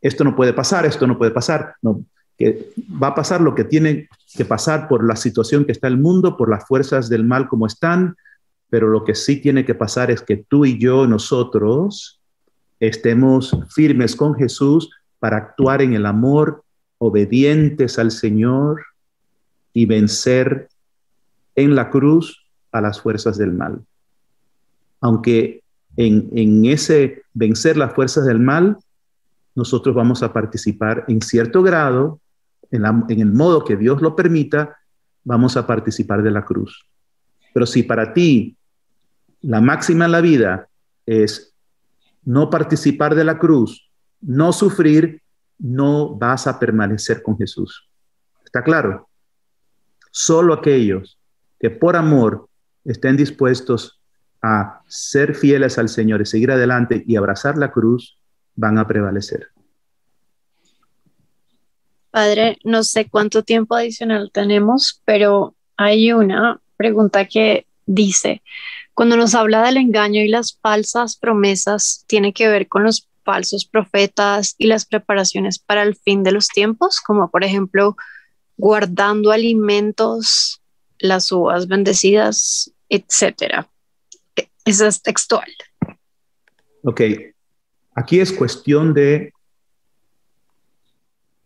esto 0.00 0.24
no 0.24 0.34
puede 0.34 0.52
pasar, 0.52 0.86
esto 0.86 1.06
no 1.06 1.18
puede 1.18 1.30
pasar, 1.30 1.74
no, 1.82 2.02
que 2.38 2.70
va 3.02 3.08
a 3.08 3.14
pasar 3.14 3.40
lo 3.40 3.54
que 3.54 3.64
tiene 3.64 4.08
que 4.34 4.44
pasar 4.44 4.88
por 4.88 5.06
la 5.06 5.16
situación 5.16 5.64
que 5.64 5.72
está 5.72 5.88
el 5.88 5.98
mundo, 5.98 6.36
por 6.36 6.48
las 6.48 6.66
fuerzas 6.66 7.08
del 7.08 7.24
mal 7.24 7.48
como 7.48 7.66
están, 7.66 8.16
pero 8.70 8.88
lo 8.88 9.04
que 9.04 9.14
sí 9.14 9.40
tiene 9.40 9.64
que 9.64 9.74
pasar 9.74 10.10
es 10.10 10.22
que 10.22 10.36
tú 10.36 10.64
y 10.64 10.78
yo, 10.78 11.06
nosotros, 11.06 12.20
estemos 12.80 13.56
firmes 13.70 14.14
con 14.14 14.34
Jesús 14.34 14.90
para 15.18 15.36
actuar 15.36 15.82
en 15.82 15.94
el 15.94 16.06
amor, 16.06 16.62
obedientes 16.98 17.98
al 17.98 18.10
Señor 18.10 18.84
y 19.72 19.86
vencer 19.86 20.68
en 21.54 21.74
la 21.74 21.90
cruz 21.90 22.46
a 22.72 22.80
las 22.80 23.00
fuerzas 23.00 23.36
del 23.36 23.52
mal. 23.52 23.80
Aunque 25.00 25.62
en, 25.96 26.64
ese 26.64 27.22
vencer 27.34 27.76
las 27.76 27.94
fuerzas 27.94 28.26
del 28.26 28.38
mal, 28.38 28.76
nosotros 29.54 29.94
vamos 29.94 30.22
a 30.22 30.32
participar 30.32 31.04
en 31.08 31.20
cierto 31.20 31.62
grado, 31.62 32.20
en, 32.70 32.84
en 33.08 33.20
el 33.20 33.32
modo 33.32 33.64
que 33.64 33.76
Dios 33.76 34.00
lo 34.00 34.14
permita, 34.14 34.76
vamos 35.24 35.56
a 35.56 35.66
participar 35.66 36.22
de 36.22 36.30
la 36.30 36.44
cruz. 36.44 36.86
Pero 37.52 37.66
si 37.66 37.82
para 37.82 38.12
ti 38.12 38.56
la 39.40 39.60
máxima 39.60 40.04
en 40.04 40.12
la 40.12 40.20
vida 40.20 40.68
es 41.06 41.54
no 42.24 42.50
participar 42.50 43.14
de 43.14 43.24
la 43.24 43.38
cruz, 43.38 43.90
no 44.20 44.52
sufrir, 44.52 45.22
no 45.58 46.14
vas 46.14 46.46
a 46.46 46.58
permanecer 46.58 47.22
con 47.22 47.36
Jesús. 47.36 47.88
¿Está 48.44 48.62
claro? 48.62 49.08
Solo 50.10 50.54
aquellos 50.54 51.18
que 51.58 51.70
por 51.70 51.96
amor 51.96 52.48
estén 52.84 53.16
dispuestos 53.16 53.97
a 54.42 54.82
ser 54.86 55.34
fieles 55.34 55.78
al 55.78 55.88
Señor 55.88 56.20
y 56.20 56.26
seguir 56.26 56.50
adelante 56.50 57.02
y 57.06 57.16
abrazar 57.16 57.58
la 57.58 57.70
cruz, 57.70 58.18
van 58.54 58.78
a 58.78 58.86
prevalecer. 58.86 59.48
Padre, 62.10 62.58
no 62.64 62.82
sé 62.82 63.08
cuánto 63.08 63.42
tiempo 63.42 63.74
adicional 63.74 64.30
tenemos, 64.32 65.02
pero 65.04 65.54
hay 65.76 66.12
una 66.12 66.60
pregunta 66.76 67.26
que 67.26 67.66
dice, 67.86 68.42
cuando 68.94 69.16
nos 69.16 69.34
habla 69.34 69.62
del 69.62 69.76
engaño 69.76 70.22
y 70.22 70.28
las 70.28 70.58
falsas 70.60 71.16
promesas, 71.16 72.04
¿tiene 72.06 72.32
que 72.32 72.48
ver 72.48 72.66
con 72.66 72.82
los 72.82 73.08
falsos 73.24 73.66
profetas 73.66 74.54
y 74.58 74.66
las 74.66 74.86
preparaciones 74.86 75.58
para 75.58 75.82
el 75.82 75.94
fin 75.94 76.22
de 76.22 76.32
los 76.32 76.48
tiempos? 76.48 77.00
Como 77.00 77.30
por 77.30 77.44
ejemplo, 77.44 77.96
guardando 78.56 79.30
alimentos 79.30 80.62
las 80.98 81.30
uvas 81.30 81.68
bendecidas, 81.68 82.72
etcétera. 82.88 83.68
Es 84.68 85.00
textual. 85.00 85.48
Ok, 86.82 87.00
aquí 87.94 88.20
es 88.20 88.30
cuestión 88.30 88.92
de 88.92 89.32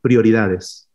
prioridades. 0.01 0.89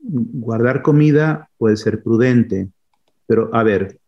Guardar 0.00 0.82
comida 0.82 1.50
puede 1.56 1.76
ser 1.76 2.02
prudente, 2.02 2.68
pero 3.28 3.48
a 3.54 3.62
ver, 3.62 4.00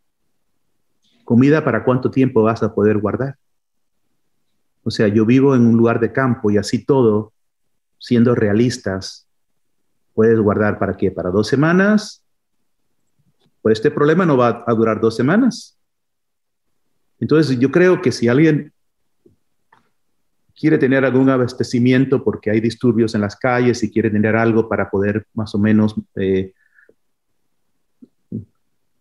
¿comida 1.22 1.64
para 1.64 1.84
cuánto 1.84 2.10
tiempo 2.10 2.42
vas 2.42 2.64
a 2.64 2.74
poder 2.74 2.98
guardar? 2.98 3.36
O 4.82 4.90
sea, 4.90 5.06
yo 5.06 5.24
vivo 5.24 5.54
en 5.54 5.64
un 5.64 5.76
lugar 5.76 6.00
de 6.00 6.10
campo 6.10 6.50
y 6.50 6.56
así 6.56 6.84
todo, 6.84 7.32
siendo 8.00 8.34
realistas, 8.34 9.28
puedes 10.12 10.40
guardar 10.40 10.80
para 10.80 10.96
qué? 10.96 11.12
Para 11.12 11.30
dos 11.30 11.46
semanas. 11.46 12.23
Pues 13.64 13.78
este 13.78 13.90
problema 13.90 14.26
no 14.26 14.36
va 14.36 14.62
a 14.66 14.74
durar 14.74 15.00
dos 15.00 15.16
semanas. 15.16 15.78
Entonces 17.18 17.58
yo 17.58 17.70
creo 17.70 18.02
que 18.02 18.12
si 18.12 18.28
alguien 18.28 18.74
quiere 20.54 20.76
tener 20.76 21.02
algún 21.02 21.30
abastecimiento 21.30 22.22
porque 22.22 22.50
hay 22.50 22.60
disturbios 22.60 23.14
en 23.14 23.22
las 23.22 23.36
calles 23.36 23.82
y 23.82 23.90
quiere 23.90 24.10
tener 24.10 24.36
algo 24.36 24.68
para 24.68 24.90
poder 24.90 25.26
más 25.32 25.54
o 25.54 25.58
menos 25.58 25.94
eh, 26.16 26.52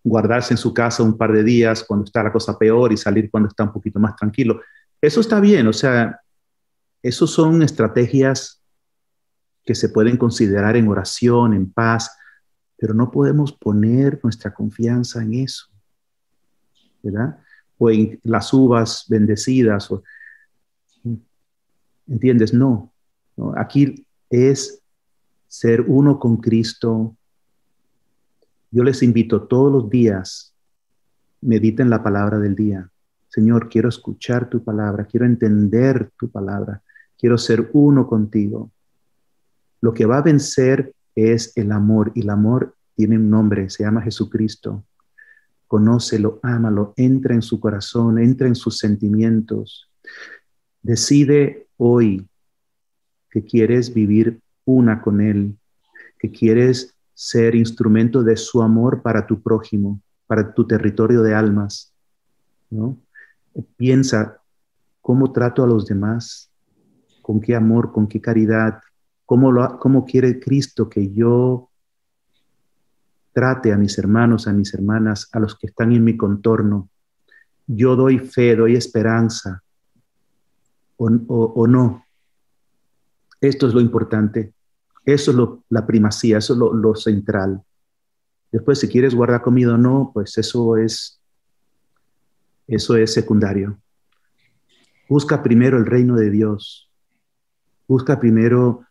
guardarse 0.01 0.53
en 0.53 0.57
su 0.57 0.73
casa 0.73 1.03
un 1.03 1.17
par 1.17 1.33
de 1.33 1.43
días 1.43 1.83
cuando 1.83 2.05
está 2.05 2.23
la 2.23 2.31
cosa 2.31 2.57
peor 2.57 2.93
y 2.93 2.95
salir 2.95 3.29
cuando 3.29 3.49
está 3.49 3.65
un 3.65 3.73
poquito 3.73 3.99
más 3.99 4.15
tranquilo. 4.15 4.61
Eso 5.01 5.19
está 5.19 5.41
bien, 5.41 5.67
o 5.67 5.73
sea, 5.73 6.21
eso 7.01 7.27
son 7.27 7.63
estrategias 7.63 8.63
que 9.65 9.75
se 9.75 9.89
pueden 9.89 10.15
considerar 10.15 10.77
en 10.77 10.87
oración, 10.87 11.53
en 11.53 11.69
paz, 11.69 12.17
pero 12.83 12.93
no 12.93 13.09
podemos 13.11 13.53
poner 13.53 14.19
nuestra 14.23 14.53
confianza 14.53 15.23
en 15.23 15.35
eso, 15.35 15.67
¿verdad? 17.01 17.39
O 17.77 17.89
en 17.89 18.19
las 18.23 18.51
uvas 18.53 19.05
bendecidas, 19.07 19.89
¿entiendes? 22.05 22.53
No, 22.53 22.91
no, 23.37 23.53
aquí 23.55 24.05
es 24.29 24.81
ser 25.47 25.85
uno 25.87 26.19
con 26.19 26.35
Cristo. 26.41 27.15
Yo 28.69 28.83
les 28.83 29.01
invito 29.01 29.43
todos 29.43 29.71
los 29.71 29.89
días, 29.89 30.53
mediten 31.39 31.89
la 31.89 32.03
palabra 32.03 32.37
del 32.37 32.53
día. 32.53 32.89
Señor, 33.29 33.69
quiero 33.69 33.87
escuchar 33.87 34.49
tu 34.49 34.61
palabra, 34.61 35.05
quiero 35.05 35.25
entender 35.25 36.11
tu 36.17 36.29
palabra, 36.29 36.83
quiero 37.17 37.37
ser 37.37 37.69
uno 37.71 38.05
contigo. 38.05 38.71
Lo 39.79 39.93
que 39.93 40.05
va 40.05 40.17
a 40.17 40.21
vencer 40.21 40.93
es 41.15 41.55
el 41.55 41.71
amor 41.71 42.11
y 42.15 42.21
el 42.21 42.29
amor 42.29 42.75
tiene 42.95 43.17
un 43.17 43.29
nombre, 43.29 43.69
se 43.69 43.83
llama 43.83 44.01
Jesucristo. 44.01 44.83
Conócelo, 45.67 46.39
ámalo, 46.43 46.93
entra 46.97 47.33
en 47.33 47.41
su 47.41 47.59
corazón, 47.59 48.19
entra 48.19 48.47
en 48.47 48.55
sus 48.55 48.77
sentimientos. 48.77 49.89
Decide 50.81 51.67
hoy 51.77 52.27
que 53.31 53.43
quieres 53.43 53.93
vivir 53.93 54.39
una 54.65 55.01
con 55.01 55.21
Él, 55.21 55.57
que 56.19 56.31
quieres 56.31 56.95
ser 57.13 57.55
instrumento 57.55 58.23
de 58.23 58.37
su 58.37 58.61
amor 58.61 59.01
para 59.01 59.25
tu 59.25 59.41
prójimo, 59.41 60.01
para 60.27 60.53
tu 60.53 60.65
territorio 60.67 61.21
de 61.23 61.33
almas, 61.33 61.93
¿no? 62.69 62.97
Piensa 63.75 64.39
cómo 65.01 65.31
trato 65.31 65.63
a 65.63 65.67
los 65.67 65.85
demás, 65.85 66.51
con 67.21 67.39
qué 67.39 67.55
amor, 67.55 67.91
con 67.91 68.07
qué 68.07 68.19
caridad, 68.21 68.79
cómo, 69.25 69.51
lo, 69.51 69.79
cómo 69.79 70.05
quiere 70.05 70.39
Cristo 70.39 70.89
que 70.89 71.11
yo 71.11 71.69
trate 73.33 73.73
a 73.73 73.77
mis 73.77 73.97
hermanos, 73.97 74.47
a 74.47 74.53
mis 74.53 74.73
hermanas, 74.73 75.27
a 75.31 75.39
los 75.39 75.57
que 75.57 75.67
están 75.67 75.91
en 75.91 76.03
mi 76.03 76.15
contorno. 76.15 76.89
Yo 77.65 77.95
doy 77.95 78.19
fe, 78.19 78.55
doy 78.55 78.75
esperanza, 78.75 79.63
o, 80.97 81.67
no. 81.67 82.05
Esto 83.41 83.67
es 83.67 83.73
lo 83.73 83.81
importante. 83.81 84.53
Eso 85.05 85.31
es 85.31 85.37
la 85.69 85.85
primacía, 85.85 86.37
eso 86.37 86.53
es 86.53 86.59
lo, 86.59 86.73
lo, 86.73 86.95
central. 86.95 87.61
Después, 88.51 88.79
si 88.79 88.87
quieres 88.87 89.15
guardar 89.15 89.41
comida 89.41 89.73
o 89.73 89.77
no, 89.77 90.11
pues 90.13 90.37
eso 90.37 90.77
es, 90.77 91.19
eso 92.67 92.95
es 92.95 93.13
secundario. 93.13 93.77
Busca 95.09 95.43
primero 95.43 95.77
el 95.77 95.85
reino 95.85 96.15
de 96.15 96.29
Dios. 96.29 96.89
Busca 97.87 98.19
primero 98.19 98.85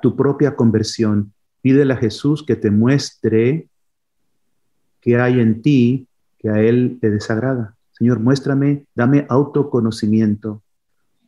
tu 0.00 0.16
propia 0.16 0.54
conversión. 0.54 1.32
Pídele 1.60 1.94
a 1.94 1.96
Jesús 1.96 2.44
que 2.44 2.56
te 2.56 2.70
muestre 2.70 3.68
qué 5.00 5.16
hay 5.16 5.40
en 5.40 5.62
ti 5.62 6.08
que 6.38 6.50
a 6.50 6.60
Él 6.60 6.98
le 7.00 7.10
desagrada. 7.10 7.76
Señor, 7.92 8.18
muéstrame, 8.18 8.86
dame 8.94 9.26
autoconocimiento. 9.28 10.62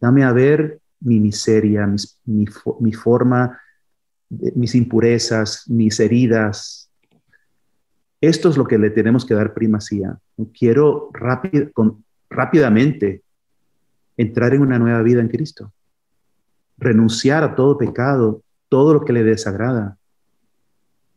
Dame 0.01 0.24
a 0.24 0.32
ver 0.32 0.80
mi 1.01 1.20
miseria, 1.20 1.86
mi, 2.24 2.47
forma, 2.92 3.61
mis 4.28 4.74
impurezas, 4.74 5.68
mis 5.68 6.01
heridas. 6.01 6.90
Esto 8.20 8.49
es 8.49 8.57
lo 8.57 8.66
que 8.66 8.78
le 8.78 8.90
tenemos 8.90 9.24
que 9.24 9.34
dar 9.34 9.55
primacía. 9.55 10.18
Quiero 10.59 11.11
rápidamente 12.28 13.22
entrar 14.16 14.55
en 14.55 14.62
una 14.62 14.78
nueva 14.78 15.03
vida 15.03 15.20
en 15.20 15.28
Cristo. 15.28 15.72
Renunciar 16.76 17.44
a 17.44 17.54
todo 17.54 17.78
pecado, 17.78 18.42
todo 18.68 18.94
lo 18.94 19.04
que 19.04 19.12
le 19.12 19.22
desagrada. 19.22 19.96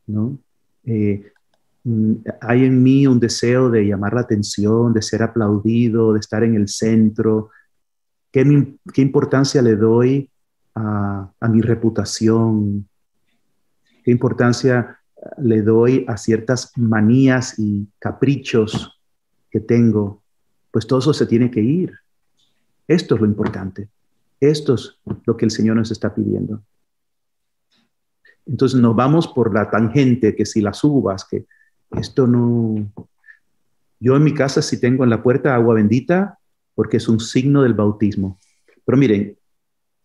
¿no? 0.06 0.38
Eh, 0.86 1.32
mm, 1.84 2.14
hay 2.42 2.66
en 2.66 2.82
mí 2.82 3.08
un 3.08 3.20
deseo 3.20 3.70
de 3.70 3.86
llamar 3.86 4.14
la 4.14 4.22
atención, 4.22 4.94
de 4.94 5.02
ser 5.02 5.24
aplaudido, 5.24 6.14
de 6.14 6.20
estar 6.20 6.44
en 6.44 6.56
el 6.56 6.68
centro, 6.68 7.50
¿Qué, 8.32 9.02
importancia 9.02 9.62
le 9.62 9.76
doy 9.76 10.30
a, 10.76 11.32
mi 11.50 11.62
reputación? 11.62 12.88
¿Qué 14.04 14.12
importancia 14.12 15.00
le 15.40 15.62
doy 15.62 16.06
a 16.08 16.18
ciertas 16.18 16.72
manías 16.76 17.58
y 17.58 17.88
caprichos 18.00 19.02
que 19.50 19.60
tengo? 19.60 20.22
Pues 20.70 20.86
todo 20.86 21.00
eso 21.00 21.14
se 21.14 21.26
tiene 21.26 21.50
que 21.50 21.62
ir. 21.62 21.94
Esto 22.88 23.16
es 23.16 23.22
lo 23.22 23.28
importante. 23.28 23.90
Esto 24.40 24.76
es 24.76 25.00
lo 25.26 25.36
que 25.36 25.46
el 25.46 25.52
Señor 25.52 25.78
nos 25.78 25.92
está 25.92 26.14
pidiendo. 26.14 26.62
Entonces 28.46 28.80
nos 28.80 28.96
vamos 28.96 29.28
por 29.28 29.54
la 29.54 29.70
tangente, 29.70 30.36
que 30.36 30.46
si 30.46 30.62
las 30.62 30.84
uvas, 30.84 31.26
que 31.26 31.46
esto 31.92 32.28
no... 32.28 32.92
Yo 34.00 34.16
en 34.16 34.24
mi 34.24 34.34
casa 34.34 34.62
si 34.62 34.80
tengo 34.80 35.04
en 35.04 35.10
la 35.10 35.24
puerta 35.24 35.56
agua 35.56 35.76
bendita, 35.76 36.38
porque 36.76 36.98
es 36.98 37.10
un 37.10 37.20
signo 37.20 37.64
del 37.64 37.74
bautismo. 37.74 38.40
Pero 38.86 38.98
miren, 38.98 39.38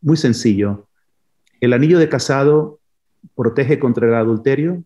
muy 0.01 0.17
sencillo. 0.17 0.89
¿El 1.61 1.73
anillo 1.73 1.99
de 1.99 2.09
casado 2.09 2.81
protege 3.37 3.79
contra 3.79 4.09
el 4.09 4.15
adulterio? 4.15 4.83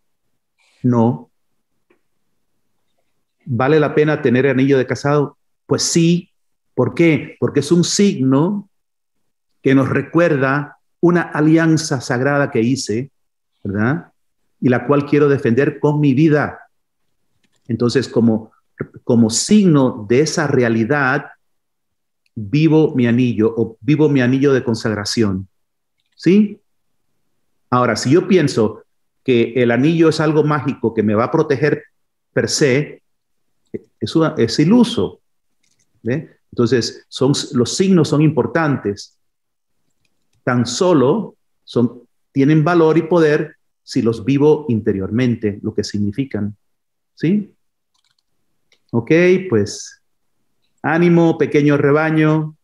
No. 0.82 1.30
¿Vale 3.44 3.80
la 3.80 3.94
pena 3.94 4.20
tener 4.20 4.46
anillo 4.48 4.76
de 4.76 4.86
casado? 4.86 5.38
Pues 5.66 5.82
sí. 5.82 6.30
¿Por 6.74 6.94
qué? 6.94 7.36
Porque 7.40 7.60
es 7.60 7.72
un 7.72 7.84
signo 7.84 8.68
que 9.66 9.74
nos 9.74 9.88
recuerda 9.88 10.78
una 11.00 11.22
alianza 11.22 12.00
sagrada 12.00 12.52
que 12.52 12.60
hice, 12.60 13.10
¿verdad? 13.64 14.12
Y 14.60 14.68
la 14.68 14.86
cual 14.86 15.06
quiero 15.06 15.28
defender 15.28 15.80
con 15.80 15.98
mi 15.98 16.14
vida. 16.14 16.68
Entonces, 17.66 18.06
como, 18.06 18.52
como 19.02 19.28
signo 19.28 20.06
de 20.08 20.20
esa 20.20 20.46
realidad, 20.46 21.26
vivo 22.36 22.94
mi 22.94 23.08
anillo 23.08 23.52
o 23.56 23.76
vivo 23.80 24.08
mi 24.08 24.20
anillo 24.20 24.52
de 24.52 24.62
consagración. 24.62 25.48
¿Sí? 26.14 26.60
Ahora, 27.68 27.96
si 27.96 28.10
yo 28.10 28.28
pienso 28.28 28.84
que 29.24 29.52
el 29.56 29.72
anillo 29.72 30.10
es 30.10 30.20
algo 30.20 30.44
mágico 30.44 30.94
que 30.94 31.02
me 31.02 31.16
va 31.16 31.24
a 31.24 31.32
proteger 31.32 31.82
per 32.32 32.48
se, 32.48 33.02
es, 33.98 34.58
iluso. 34.60 35.18
Entonces, 36.04 37.04
son, 37.08 37.32
los 37.54 37.76
signos 37.76 38.10
son 38.10 38.22
importantes. 38.22 39.16
Tan 40.46 40.64
solo 40.64 41.34
son, 41.64 42.02
tienen 42.30 42.62
valor 42.62 42.96
y 42.98 43.02
poder 43.02 43.56
si 43.82 44.00
los 44.00 44.24
vivo 44.24 44.66
interiormente, 44.68 45.58
lo 45.62 45.74
que 45.74 45.82
significan. 45.82 46.56
¿Sí? 47.16 47.52
Ok, 48.92 49.10
pues 49.48 50.00
Ánimo, 50.82 51.36
pequeño 51.36 51.76
rebaño, 51.76 52.56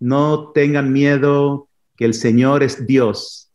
no 0.00 0.50
tengan 0.52 0.92
miedo, 0.92 1.68
que 1.96 2.04
el 2.04 2.12
Señor 2.12 2.62
es 2.62 2.86
Dios 2.86 3.49